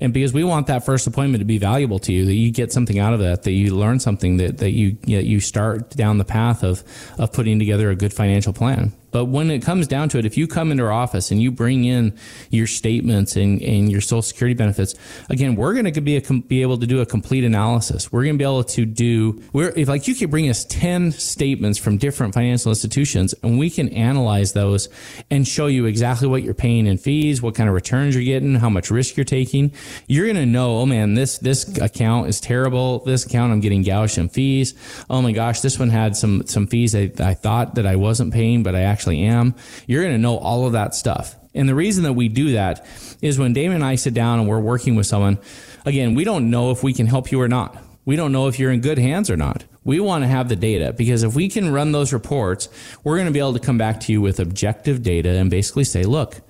And 0.00 0.14
because 0.14 0.32
we 0.32 0.44
want 0.44 0.66
that 0.68 0.84
first 0.86 1.06
appointment 1.06 1.40
to 1.40 1.44
be 1.44 1.58
valuable 1.58 1.98
to 2.00 2.12
you, 2.12 2.24
that 2.24 2.34
you 2.34 2.50
get 2.50 2.72
something 2.72 2.98
out 2.98 3.12
of 3.12 3.20
that, 3.20 3.42
that 3.42 3.52
you 3.52 3.74
learn 3.74 4.00
something, 4.00 4.38
that, 4.38 4.58
that 4.58 4.70
you, 4.70 4.96
you, 5.04 5.16
know, 5.16 5.22
you 5.22 5.40
start 5.40 5.90
down 5.90 6.16
the 6.16 6.24
path 6.24 6.62
of, 6.62 6.82
of 7.18 7.32
putting 7.32 7.58
together 7.58 7.90
a 7.90 7.96
good 7.96 8.12
financial 8.12 8.52
plan. 8.54 8.92
But 9.10 9.26
when 9.26 9.50
it 9.50 9.62
comes 9.62 9.86
down 9.86 10.08
to 10.10 10.18
it, 10.18 10.24
if 10.24 10.36
you 10.36 10.46
come 10.46 10.70
into 10.70 10.84
our 10.84 10.92
office 10.92 11.30
and 11.30 11.42
you 11.42 11.50
bring 11.50 11.84
in 11.84 12.16
your 12.50 12.66
statements 12.66 13.36
and, 13.36 13.60
and 13.62 13.90
your 13.90 14.00
social 14.00 14.22
security 14.22 14.54
benefits, 14.54 14.94
again, 15.28 15.56
we're 15.56 15.72
going 15.74 15.92
to 15.92 16.00
be, 16.00 16.16
a, 16.16 16.20
be 16.20 16.62
able 16.62 16.78
to 16.78 16.86
do 16.86 17.00
a 17.00 17.06
complete 17.06 17.44
analysis. 17.44 18.12
We're 18.12 18.24
going 18.24 18.34
to 18.34 18.38
be 18.38 18.44
able 18.44 18.64
to 18.64 18.84
do, 18.84 19.42
we're, 19.52 19.70
if 19.70 19.88
like 19.88 20.08
you 20.08 20.14
could 20.14 20.30
bring 20.30 20.48
us 20.48 20.64
10 20.64 21.12
statements 21.12 21.78
from 21.78 21.98
different 21.98 22.34
financial 22.34 22.70
institutions 22.70 23.34
and 23.42 23.58
we 23.58 23.70
can 23.70 23.88
analyze 23.90 24.52
those 24.52 24.88
and 25.30 25.46
show 25.46 25.66
you 25.66 25.86
exactly 25.86 26.28
what 26.28 26.42
you're 26.42 26.54
paying 26.54 26.86
in 26.86 26.98
fees, 26.98 27.42
what 27.42 27.54
kind 27.54 27.68
of 27.68 27.74
returns 27.74 28.14
you're 28.14 28.24
getting, 28.24 28.54
how 28.54 28.70
much 28.70 28.90
risk 28.90 29.16
you're 29.16 29.24
taking. 29.24 29.72
You're 30.06 30.26
going 30.26 30.36
to 30.36 30.46
know, 30.46 30.78
oh 30.78 30.86
man, 30.86 31.14
this, 31.14 31.38
this 31.38 31.78
account 31.78 32.28
is 32.28 32.40
terrible. 32.40 33.00
This 33.00 33.26
account 33.26 33.52
I'm 33.52 33.60
getting 33.60 33.84
in 33.90 34.28
fees. 34.28 34.74
Oh 35.08 35.20
my 35.20 35.32
gosh, 35.32 35.60
this 35.60 35.78
one 35.78 35.90
had 35.90 36.16
some, 36.16 36.46
some 36.46 36.66
fees 36.66 36.94
I, 36.94 37.10
I 37.18 37.34
thought 37.34 37.74
that 37.74 37.86
I 37.86 37.96
wasn't 37.96 38.32
paying, 38.32 38.62
but 38.62 38.74
I 38.74 38.82
actually 38.82 38.99
actually 39.00 39.22
am. 39.22 39.54
You're 39.86 40.02
going 40.02 40.14
to 40.14 40.20
know 40.20 40.36
all 40.36 40.66
of 40.66 40.74
that 40.74 40.94
stuff. 40.94 41.34
And 41.54 41.66
the 41.66 41.74
reason 41.74 42.04
that 42.04 42.12
we 42.12 42.28
do 42.28 42.52
that 42.52 42.86
is 43.22 43.38
when 43.38 43.54
Damon 43.54 43.76
and 43.76 43.84
I 43.84 43.94
sit 43.94 44.12
down 44.12 44.38
and 44.38 44.46
we're 44.46 44.60
working 44.60 44.94
with 44.94 45.06
someone, 45.06 45.38
again, 45.86 46.14
we 46.14 46.22
don't 46.22 46.50
know 46.50 46.70
if 46.70 46.82
we 46.82 46.92
can 46.92 47.06
help 47.06 47.32
you 47.32 47.40
or 47.40 47.48
not. 47.48 47.82
We 48.04 48.14
don't 48.14 48.30
know 48.30 48.46
if 48.48 48.58
you're 48.58 48.70
in 48.70 48.82
good 48.82 48.98
hands 48.98 49.30
or 49.30 49.38
not. 49.38 49.64
We 49.84 50.00
want 50.00 50.22
to 50.24 50.28
have 50.28 50.50
the 50.50 50.56
data 50.56 50.92
because 50.92 51.22
if 51.22 51.34
we 51.34 51.48
can 51.48 51.72
run 51.72 51.92
those 51.92 52.12
reports, 52.12 52.68
we're 53.02 53.16
going 53.16 53.26
to 53.26 53.32
be 53.32 53.38
able 53.38 53.54
to 53.54 53.58
come 53.58 53.78
back 53.78 54.00
to 54.00 54.12
you 54.12 54.20
with 54.20 54.38
objective 54.38 55.02
data 55.02 55.30
and 55.30 55.50
basically 55.50 55.84
say, 55.84 56.02
look, 56.02 56.42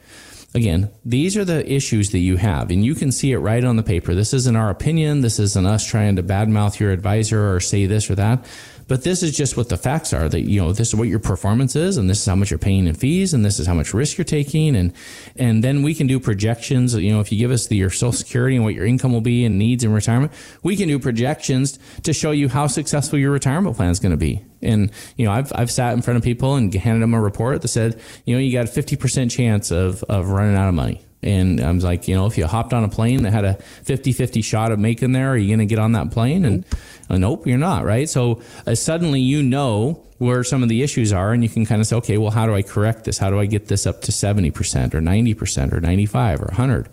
again, 0.53 0.91
these 1.05 1.37
are 1.37 1.45
the 1.45 1.73
issues 1.73 2.11
that 2.11 2.19
you 2.19 2.37
have, 2.37 2.71
and 2.71 2.85
you 2.85 2.97
can 2.97 3.13
see 3.13 3.31
it 3.31 3.39
right 3.39 3.63
on 3.63 3.77
the 3.77 3.85
paper. 3.85 4.13
This 4.15 4.35
isn't 4.35 4.57
our 4.57 4.71
opinion. 4.71 5.21
This 5.21 5.39
isn't 5.39 5.67
us 5.67 5.87
trying 5.87 6.17
to 6.17 6.25
badmouth 6.25 6.81
your 6.81 6.91
advisor 6.91 7.55
or 7.55 7.61
say 7.61 7.87
this 7.87 8.11
or 8.11 8.17
that. 8.17 8.45
But 8.91 9.05
this 9.05 9.23
is 9.23 9.37
just 9.37 9.57
what 9.57 9.69
the 9.69 9.77
facts 9.77 10.13
are 10.13 10.29
that, 10.29 10.41
you 10.41 10.61
know, 10.61 10.73
this 10.73 10.89
is 10.89 10.97
what 10.97 11.07
your 11.07 11.21
performance 11.21 11.77
is 11.77 11.97
and 11.97 12.11
this 12.11 12.19
is 12.19 12.27
how 12.27 12.35
much 12.35 12.51
you're 12.51 12.59
paying 12.59 12.89
in 12.89 12.95
fees 12.97 13.33
and 13.33 13.45
this 13.45 13.61
is 13.61 13.69
how 13.69 13.73
much 13.73 13.95
risk 13.95 14.19
you're 14.19 14.25
taking. 14.25 14.75
And, 14.75 14.93
and 15.37 15.63
then 15.63 15.85
we 15.85 15.95
can 15.95 16.09
do 16.09 16.19
projections. 16.19 16.97
You 16.97 17.13
know, 17.13 17.21
if 17.21 17.31
you 17.31 17.39
give 17.39 17.53
us 17.53 17.69
the, 17.69 17.77
your 17.77 17.91
social 17.91 18.11
security 18.11 18.57
and 18.57 18.65
what 18.65 18.75
your 18.75 18.85
income 18.85 19.13
will 19.13 19.21
be 19.21 19.45
and 19.45 19.61
needs 19.61 19.85
in 19.85 19.93
retirement, 19.93 20.33
we 20.65 20.77
can 20.77 20.89
do 20.89 20.99
projections 20.99 21.79
to 22.03 22.13
show 22.13 22.33
you 22.33 22.49
how 22.49 22.67
successful 22.67 23.17
your 23.17 23.31
retirement 23.31 23.77
plan 23.77 23.91
is 23.91 24.01
going 24.01 24.11
to 24.11 24.17
be. 24.17 24.43
And, 24.61 24.91
you 25.17 25.25
know, 25.25 25.31
I've, 25.31 25.53
I've 25.55 25.71
sat 25.71 25.93
in 25.95 26.03
front 26.03 26.17
of 26.17 26.25
people 26.25 26.57
and 26.57 26.75
handed 26.75 27.01
them 27.01 27.15
a 27.15 27.21
report 27.21 27.63
that 27.63 27.69
said, 27.69 28.01
you 28.25 28.35
know, 28.35 28.41
you 28.41 28.53
got 28.53 28.77
a 28.77 28.83
50% 28.83 29.31
chance 29.31 29.71
of, 29.71 30.03
of 30.09 30.31
running 30.31 30.57
out 30.57 30.69
of 30.69 30.75
money. 30.75 31.01
And 31.23 31.61
I 31.61 31.71
was 31.71 31.85
like, 31.85 32.09
you 32.09 32.15
know, 32.15 32.27
if 32.27 32.39
you 32.39 32.47
hopped 32.47 32.73
on 32.73 32.83
a 32.83 32.89
plane 32.89 33.23
that 33.25 33.33
had 33.33 33.45
a 33.45 33.55
50 33.85 34.13
50 34.13 34.41
shot 34.43 34.73
of 34.73 34.79
making 34.79 35.13
there, 35.13 35.33
are 35.33 35.37
you 35.37 35.49
going 35.49 35.59
to 35.59 35.67
get 35.67 35.79
on 35.79 35.93
that 35.93 36.11
plane? 36.11 36.45
And 36.45 36.65
uh, 37.11 37.19
nope, 37.19 37.47
you're 37.47 37.59
not, 37.59 37.85
right? 37.85 38.09
So 38.09 38.41
uh, 38.67 38.75
suddenly 38.75 39.21
you 39.21 39.43
know 39.43 40.03
where 40.19 40.45
some 40.45 40.63
of 40.63 40.69
the 40.69 40.83
issues 40.83 41.13
are 41.13 41.33
and 41.33 41.43
you 41.43 41.49
can 41.49 41.67
kind 41.67 41.81
of 41.81 41.87
say, 41.87 41.97
okay, 41.97 42.19
well, 42.19 42.31
how 42.31 42.47
do 42.47 42.55
I 42.55 42.63
correct 42.63 43.05
this? 43.05 43.19
How 43.19 43.31
do 43.31 43.39
I 43.39 43.47
get 43.47 43.69
this 43.69 43.87
up 43.87 44.03
to 44.03 44.13
70% 44.13 44.49
or 44.95 45.01
90% 45.01 45.73
or 45.73 45.81
95 45.81 46.41
or 46.41 46.45
100? 46.47 46.89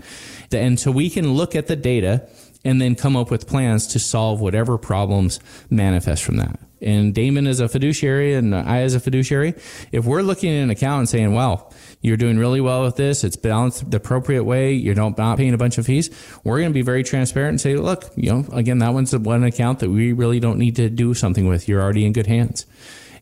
And 0.52 0.80
so 0.80 0.92
we 0.92 1.10
can 1.10 1.34
look 1.34 1.56
at 1.56 1.68
the 1.68 1.76
data 1.76 2.28
and 2.64 2.82
then 2.82 2.96
come 2.96 3.16
up 3.16 3.32
with 3.32 3.48
plans 3.48 3.88
to 3.88 4.00
solve 4.00 4.42
whatever 4.42 4.78
problems 4.78 5.40
manifest 5.70 6.24
from 6.24 6.38
that. 6.38 6.60
And 6.82 7.14
Damon 7.14 7.48
is 7.48 7.60
a 7.60 7.68
fiduciary 7.68 8.34
and 8.34 8.56
I 8.56 8.82
as 8.82 8.94
a 8.94 9.00
fiduciary. 9.00 9.56
If 9.92 10.06
we're 10.06 10.22
looking 10.22 10.54
at 10.54 10.64
an 10.64 10.70
account 10.70 11.00
and 11.00 11.10
saying, 11.10 11.34
well, 11.34 11.74
you're 12.02 12.18
doing 12.18 12.38
really 12.38 12.62
well 12.62 12.84
with 12.84 12.96
this. 12.96 13.24
It's 13.24 13.36
balanced 13.36 13.90
the 13.90 13.98
appropriate 13.98 14.44
way. 14.44 14.74
You're 14.74 14.96
not 14.96 15.18
paying 15.38 15.54
a 15.54 15.58
bunch 15.58 15.78
of 15.78 15.86
fees. 15.86 16.10
We're 16.44 16.60
going 16.60 16.70
to 16.70 16.74
be 16.74 16.84
very 16.84 17.04
transparent 17.04 17.52
and 17.52 17.62
say, 17.62 17.76
look, 17.76 18.06
you 18.16 18.32
know, 18.32 18.46
again, 18.52 18.80
that 18.80 18.94
one's 18.94 19.12
the 19.12 19.20
one 19.20 19.44
account 19.44 19.80
that 19.80 19.90
we 19.90 20.14
really 20.14 20.40
don't 20.40 20.60
need 20.60 20.76
to 20.76 20.90
do 20.90 21.14
something 21.14 21.48
with. 21.48 21.68
You're 21.68 21.82
already 21.82 22.06
in 22.06 22.14
good 22.14 22.28
hands. 22.28 22.66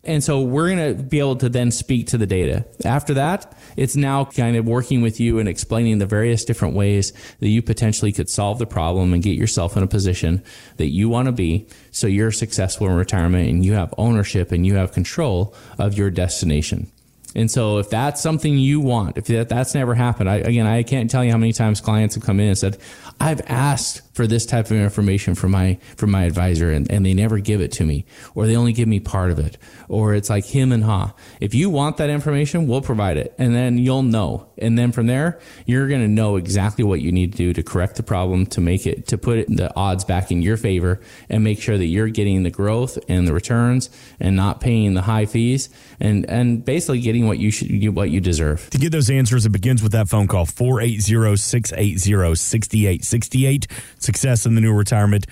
And 0.05 0.23
so 0.23 0.41
we're 0.41 0.69
going 0.69 0.97
to 0.97 1.03
be 1.03 1.19
able 1.19 1.35
to 1.37 1.49
then 1.49 1.71
speak 1.71 2.07
to 2.07 2.17
the 2.17 2.27
data. 2.27 2.65
After 2.85 3.13
that, 3.15 3.57
it's 3.75 3.95
now 3.95 4.25
kind 4.25 4.55
of 4.55 4.65
working 4.65 5.01
with 5.01 5.19
you 5.19 5.39
and 5.39 5.49
explaining 5.49 5.97
the 5.97 6.05
various 6.05 6.45
different 6.45 6.75
ways 6.75 7.11
that 7.39 7.49
you 7.49 7.61
potentially 7.61 8.11
could 8.11 8.29
solve 8.29 8.59
the 8.59 8.67
problem 8.67 9.13
and 9.13 9.23
get 9.23 9.37
yourself 9.37 9.75
in 9.75 9.83
a 9.83 9.87
position 9.87 10.43
that 10.77 10.89
you 10.89 11.09
want 11.09 11.27
to 11.27 11.31
be 11.31 11.67
so 11.91 12.07
you're 12.07 12.31
successful 12.31 12.87
in 12.87 12.95
retirement 12.95 13.49
and 13.49 13.65
you 13.65 13.73
have 13.73 13.93
ownership 13.97 14.51
and 14.51 14.65
you 14.65 14.75
have 14.75 14.91
control 14.91 15.55
of 15.79 15.97
your 15.97 16.11
destination. 16.11 16.91
And 17.35 17.51
so 17.51 17.79
if 17.79 17.89
that's 17.89 18.21
something 18.21 18.57
you 18.57 18.79
want, 18.79 19.17
if 19.17 19.25
that, 19.25 19.49
that's 19.49 19.75
never 19.75 19.93
happened, 19.93 20.29
I, 20.29 20.35
again, 20.35 20.65
I 20.65 20.83
can't 20.83 21.11
tell 21.11 21.23
you 21.23 21.31
how 21.31 21.37
many 21.37 21.51
times 21.51 21.81
clients 21.81 22.15
have 22.15 22.23
come 22.23 22.39
in 22.39 22.47
and 22.47 22.57
said, 22.57 22.77
I've 23.19 23.41
asked 23.47 24.01
for 24.15 24.25
this 24.25 24.45
type 24.45 24.67
of 24.67 24.77
information 24.77 25.35
from 25.35 25.51
my 25.51 25.77
from 25.97 26.09
my 26.09 26.23
advisor 26.23 26.71
and, 26.71 26.89
and 26.89 27.05
they 27.05 27.13
never 27.13 27.37
give 27.39 27.59
it 27.59 27.69
to 27.73 27.83
me 27.83 28.05
or 28.33 28.47
they 28.47 28.55
only 28.55 28.71
give 28.71 28.87
me 28.87 28.99
part 28.99 29.29
of 29.29 29.37
it. 29.37 29.57
Or 29.89 30.15
it's 30.15 30.29
like 30.29 30.45
him 30.45 30.71
and 30.71 30.85
ha. 30.85 31.13
If 31.41 31.53
you 31.53 31.69
want 31.69 31.97
that 31.97 32.09
information 32.09 32.65
we'll 32.65 32.81
provide 32.81 33.17
it 33.17 33.35
and 33.37 33.53
then 33.53 33.77
you'll 33.77 34.03
know. 34.03 34.47
And 34.57 34.79
then 34.79 34.93
from 34.93 35.07
there 35.07 35.39
you're 35.65 35.89
going 35.89 36.01
to 36.01 36.07
know 36.07 36.37
exactly 36.37 36.85
what 36.85 37.01
you 37.01 37.11
need 37.11 37.33
to 37.33 37.37
do 37.37 37.51
to 37.53 37.61
correct 37.61 37.97
the 37.97 38.03
problem 38.03 38.45
to 38.47 38.61
make 38.61 38.87
it 38.87 39.05
to 39.07 39.17
put 39.17 39.39
it, 39.39 39.47
the 39.49 39.75
odds 39.75 40.05
back 40.05 40.31
in 40.31 40.41
your 40.41 40.55
favor 40.55 41.01
and 41.29 41.43
make 41.43 41.61
sure 41.61 41.77
that 41.77 41.87
you're 41.87 42.07
getting 42.07 42.43
the 42.43 42.49
growth 42.49 42.97
and 43.09 43.27
the 43.27 43.33
returns 43.33 43.89
and 44.21 44.37
not 44.37 44.61
paying 44.61 44.93
the 44.93 45.01
high 45.01 45.25
fees 45.25 45.67
and 45.99 46.25
and 46.29 46.63
basically 46.63 47.01
getting 47.01 47.27
what 47.27 47.37
you 47.37 47.51
should 47.51 47.93
what 47.93 48.09
you 48.11 48.21
deserve. 48.21 48.69
To 48.69 48.77
get 48.77 48.93
those 48.93 49.09
answers 49.09 49.45
it 49.45 49.49
begins 49.49 49.83
with 49.83 49.91
that 49.91 50.07
phone 50.07 50.27
call 50.27 50.45
480 50.45 51.35
680 51.35 52.35
6868 52.35 53.67
success 54.05 54.45
in 54.45 54.55
the 54.55 54.61
new 54.61 54.73
retirement. 54.73 55.25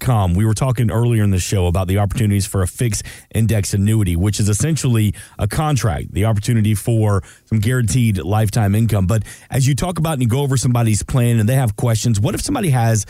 com. 0.00 0.34
We 0.34 0.44
were 0.44 0.54
talking 0.54 0.90
earlier 0.90 1.24
in 1.24 1.30
the 1.30 1.38
show 1.38 1.66
about 1.66 1.88
the 1.88 1.98
opportunities 1.98 2.46
for 2.46 2.62
a 2.62 2.66
fixed 2.68 3.02
index 3.34 3.74
annuity, 3.74 4.16
which 4.16 4.40
is 4.40 4.48
essentially 4.48 5.14
a 5.38 5.48
contract, 5.48 6.12
the 6.12 6.24
opportunity 6.24 6.74
for 6.74 7.22
some 7.46 7.58
guaranteed 7.58 8.18
lifetime 8.18 8.74
income. 8.74 9.06
But 9.06 9.24
as 9.50 9.66
you 9.66 9.74
talk 9.74 9.98
about 9.98 10.14
and 10.14 10.22
you 10.22 10.28
go 10.28 10.40
over 10.40 10.56
somebody's 10.56 11.02
plan 11.02 11.38
and 11.38 11.48
they 11.48 11.54
have 11.54 11.76
questions, 11.76 12.20
what 12.20 12.34
if 12.34 12.40
somebody 12.40 12.70
has 12.70 13.06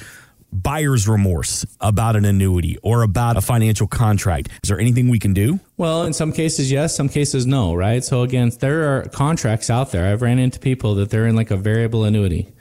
buyer's 0.52 1.08
remorse 1.08 1.66
about 1.80 2.16
an 2.16 2.24
annuity 2.24 2.78
or 2.82 3.02
about 3.02 3.36
a 3.36 3.40
financial 3.40 3.86
contract? 3.86 4.48
Is 4.62 4.68
there 4.68 4.80
anything 4.80 5.08
we 5.08 5.18
can 5.18 5.34
do? 5.34 5.60
Well, 5.76 6.04
in 6.04 6.12
some 6.12 6.32
cases, 6.32 6.70
yes. 6.70 6.96
Some 6.96 7.08
cases, 7.08 7.46
no, 7.46 7.74
right? 7.74 8.02
So 8.02 8.22
again, 8.22 8.52
there 8.60 8.96
are 8.96 9.08
contracts 9.08 9.68
out 9.68 9.90
there. 9.92 10.10
I've 10.10 10.22
ran 10.22 10.38
into 10.38 10.58
people 10.58 10.94
that 10.96 11.10
they're 11.10 11.26
in 11.26 11.36
like 11.36 11.50
a 11.50 11.56
variable 11.56 12.04
annuity 12.04 12.52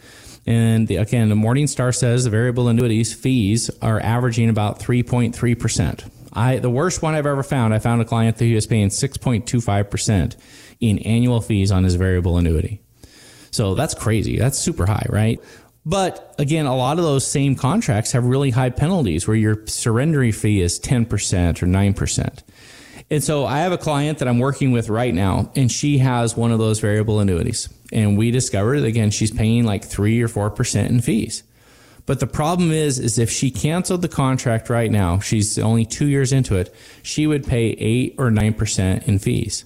and 0.46 0.88
the, 0.88 0.98
again, 0.98 1.30
the 1.30 1.36
Morningstar 1.36 1.94
says 1.96 2.24
the 2.24 2.30
variable 2.30 2.68
annuities 2.68 3.14
fees 3.14 3.72
are 3.82 4.00
averaging 4.00 4.50
about 4.50 4.80
3.3%. 4.80 6.12
I, 6.34 6.58
the 6.58 6.70
worst 6.70 7.02
one 7.02 7.16
I've 7.16 7.26
ever 7.26 7.44
found, 7.44 7.74
I 7.74 7.80
found 7.80 8.02
a 8.02 8.06
client 8.06 8.38
that 8.38 8.46
he 8.46 8.54
was 8.54 8.68
paying 8.68 8.90
6.25% 8.90 10.36
in 10.82 11.00
annual 11.00 11.42
fees 11.42 11.72
on 11.72 11.84
his 11.84 11.96
variable 11.96 12.38
annuity. 12.38 12.82
So 13.52 13.74
that's 13.74 13.94
crazy. 13.94 14.38
That's 14.38 14.60
super 14.60 14.86
high, 14.86 15.06
right? 15.10 15.42
But 15.86 16.36
again, 16.38 16.66
a 16.66 16.76
lot 16.76 16.98
of 16.98 17.06
those 17.06 17.26
same 17.26 17.56
contracts 17.56 18.12
have 18.12 18.26
really 18.26 18.50
high 18.50 18.72
penalties 18.72 19.28
where 19.28 19.38
your 19.38 19.66
surrender 19.68 20.30
fee 20.32 20.62
is 20.62 20.80
10% 20.80 21.10
or 21.62 21.68
9%. 21.68 22.40
And 23.12 23.24
so 23.24 23.46
I 23.46 23.60
have 23.60 23.72
a 23.72 23.78
client 23.78 24.18
that 24.20 24.28
I'm 24.28 24.40
working 24.40 24.72
with 24.72 24.90
right 24.90 25.14
now, 25.14 25.52
and 25.56 25.72
she 25.72 26.00
has 26.00 26.36
one 26.36 26.52
of 26.52 26.58
those 26.60 26.80
variable 26.80 27.20
annuities. 27.20 27.70
And 27.94 28.18
we 28.18 28.32
discovered 28.32 28.84
again, 28.84 29.12
she's 29.12 29.32
paying 29.32 29.64
like 29.64 29.86
three 29.86 30.22
or 30.22 30.28
four 30.28 30.50
percent 30.50 30.92
in 30.92 31.02
fees. 31.02 31.44
But 32.08 32.20
the 32.20 32.28
problem 32.28 32.72
is, 32.72 33.00
is 33.00 33.18
if 33.18 33.32
she 33.32 33.50
canceled 33.52 34.02
the 34.02 34.08
contract 34.08 34.70
right 34.70 34.92
now, 34.92 35.20
she's 35.20 35.58
only 35.58 35.86
two 35.86 36.08
years 36.08 36.32
into 36.32 36.56
it, 36.56 36.74
she 37.04 37.28
would 37.28 37.46
pay 37.46 37.70
eight 37.70 38.16
or 38.18 38.32
nine 38.32 38.54
percent 38.54 39.08
in 39.08 39.20
fees. 39.20 39.66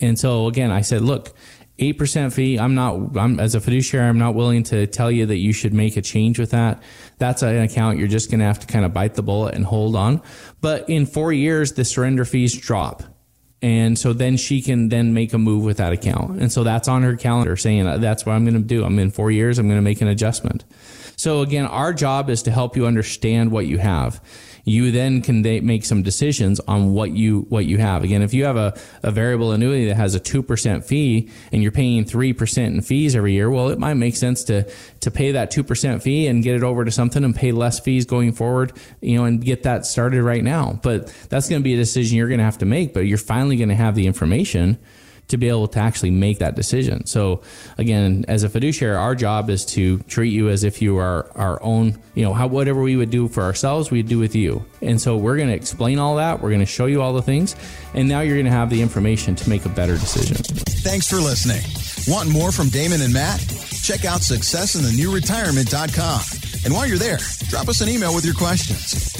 And 0.00 0.18
so 0.18 0.46
again, 0.46 0.70
I 0.70 0.80
said, 0.80 1.02
look, 1.02 1.36
eight 1.80 1.98
percent 1.98 2.32
fee. 2.32 2.58
I'm 2.58 2.74
not. 2.74 3.16
I'm 3.16 3.40
as 3.40 3.54
a 3.54 3.60
fiduciary. 3.60 4.08
I'm 4.08 4.18
not 4.18 4.34
willing 4.34 4.62
to 4.64 4.86
tell 4.86 5.10
you 5.10 5.26
that 5.26 5.38
you 5.38 5.52
should 5.52 5.74
make 5.74 5.96
a 5.96 6.02
change 6.02 6.38
with 6.38 6.50
that. 6.52 6.82
That's 7.18 7.42
an 7.42 7.62
account 7.62 7.98
you're 7.98 8.08
just 8.08 8.30
going 8.30 8.40
to 8.40 8.46
have 8.46 8.60
to 8.60 8.66
kind 8.66 8.84
of 8.84 8.94
bite 8.94 9.14
the 9.14 9.22
bullet 9.22 9.54
and 9.54 9.64
hold 9.64 9.96
on. 9.96 10.22
But 10.60 10.88
in 10.88 11.06
four 11.06 11.32
years, 11.32 11.72
the 11.72 11.84
surrender 11.84 12.24
fees 12.24 12.56
drop. 12.56 13.02
And 13.62 13.98
so 13.98 14.14
then 14.14 14.38
she 14.38 14.62
can 14.62 14.88
then 14.88 15.12
make 15.12 15.34
a 15.34 15.38
move 15.38 15.64
with 15.64 15.76
that 15.78 15.92
account. 15.92 16.40
And 16.40 16.50
so 16.50 16.64
that's 16.64 16.88
on 16.88 17.02
her 17.02 17.14
calendar 17.14 17.56
saying 17.56 17.86
uh, 17.86 17.98
that's 17.98 18.24
what 18.24 18.32
I'm 18.32 18.44
going 18.44 18.54
to 18.54 18.60
do. 18.60 18.84
I'm 18.84 18.98
in 18.98 19.10
four 19.10 19.30
years. 19.30 19.58
I'm 19.58 19.66
going 19.66 19.76
to 19.76 19.82
make 19.82 20.00
an 20.00 20.08
adjustment. 20.08 20.64
So 21.16 21.42
again, 21.42 21.66
our 21.66 21.92
job 21.92 22.30
is 22.30 22.42
to 22.44 22.50
help 22.50 22.74
you 22.74 22.86
understand 22.86 23.52
what 23.52 23.66
you 23.66 23.76
have 23.76 24.22
you 24.64 24.90
then 24.90 25.22
can 25.22 25.42
make 25.42 25.84
some 25.84 26.02
decisions 26.02 26.60
on 26.60 26.92
what 26.92 27.12
you 27.12 27.46
what 27.48 27.66
you 27.66 27.78
have. 27.78 28.04
Again, 28.04 28.22
if 28.22 28.34
you 28.34 28.44
have 28.44 28.56
a, 28.56 28.78
a 29.02 29.10
variable 29.10 29.52
annuity 29.52 29.86
that 29.86 29.96
has 29.96 30.14
a 30.14 30.20
two 30.20 30.42
percent 30.42 30.84
fee 30.84 31.30
and 31.52 31.62
you're 31.62 31.72
paying 31.72 32.04
three 32.04 32.32
percent 32.32 32.74
in 32.74 32.82
fees 32.82 33.16
every 33.16 33.32
year, 33.32 33.50
well, 33.50 33.68
it 33.70 33.78
might 33.78 33.94
make 33.94 34.16
sense 34.16 34.44
to 34.44 34.70
to 35.00 35.10
pay 35.10 35.32
that 35.32 35.50
two 35.50 35.64
percent 35.64 36.02
fee 36.02 36.26
and 36.26 36.42
get 36.42 36.56
it 36.56 36.62
over 36.62 36.84
to 36.84 36.90
something 36.90 37.24
and 37.24 37.34
pay 37.34 37.52
less 37.52 37.80
fees 37.80 38.04
going 38.04 38.32
forward, 38.32 38.72
you 39.00 39.16
know, 39.16 39.24
and 39.24 39.44
get 39.44 39.62
that 39.62 39.86
started 39.86 40.22
right 40.22 40.44
now. 40.44 40.78
But 40.82 41.06
that's 41.28 41.48
going 41.48 41.60
to 41.60 41.64
be 41.64 41.74
a 41.74 41.78
decision 41.78 42.16
you're 42.16 42.28
going 42.28 42.38
to 42.38 42.44
have 42.44 42.58
to 42.58 42.66
make. 42.66 42.94
But 42.94 43.00
you're 43.00 43.18
finally 43.18 43.56
going 43.56 43.68
to 43.70 43.74
have 43.74 43.94
the 43.94 44.06
information 44.06 44.78
to 45.30 45.36
be 45.36 45.48
able 45.48 45.68
to 45.68 45.78
actually 45.78 46.10
make 46.10 46.38
that 46.38 46.54
decision. 46.54 47.06
So 47.06 47.42
again, 47.78 48.24
as 48.28 48.42
a 48.42 48.48
fiduciary, 48.48 48.96
our 48.96 49.14
job 49.14 49.50
is 49.50 49.64
to 49.66 49.98
treat 50.00 50.32
you 50.32 50.48
as 50.48 50.64
if 50.64 50.82
you 50.82 50.98
are 50.98 51.30
our 51.34 51.62
own, 51.62 51.98
you 52.14 52.22
know, 52.22 52.34
how 52.34 52.46
whatever 52.46 52.82
we 52.82 52.96
would 52.96 53.10
do 53.10 53.28
for 53.28 53.42
ourselves, 53.42 53.90
we'd 53.90 54.08
do 54.08 54.18
with 54.18 54.34
you. 54.34 54.64
And 54.82 55.00
so 55.00 55.16
we're 55.16 55.36
going 55.36 55.48
to 55.48 55.54
explain 55.54 55.98
all 55.98 56.16
that. 56.16 56.40
We're 56.40 56.50
going 56.50 56.60
to 56.60 56.66
show 56.66 56.86
you 56.86 57.02
all 57.02 57.12
the 57.12 57.22
things. 57.22 57.56
And 57.94 58.08
now 58.08 58.20
you're 58.20 58.36
going 58.36 58.46
to 58.46 58.52
have 58.52 58.70
the 58.70 58.82
information 58.82 59.34
to 59.36 59.48
make 59.48 59.64
a 59.64 59.70
better 59.70 59.96
decision. 59.96 60.36
Thanks 60.82 61.08
for 61.08 61.16
listening. 61.16 61.62
Want 62.06 62.30
more 62.30 62.52
from 62.52 62.68
Damon 62.68 63.02
and 63.02 63.12
Matt? 63.12 63.40
Check 63.82 64.04
out 64.04 64.20
successinthenewretirement.com. 64.20 66.20
And 66.64 66.74
while 66.74 66.86
you're 66.86 66.98
there, 66.98 67.18
drop 67.48 67.68
us 67.68 67.80
an 67.80 67.88
email 67.88 68.14
with 68.14 68.24
your 68.24 68.34
questions. 68.34 69.19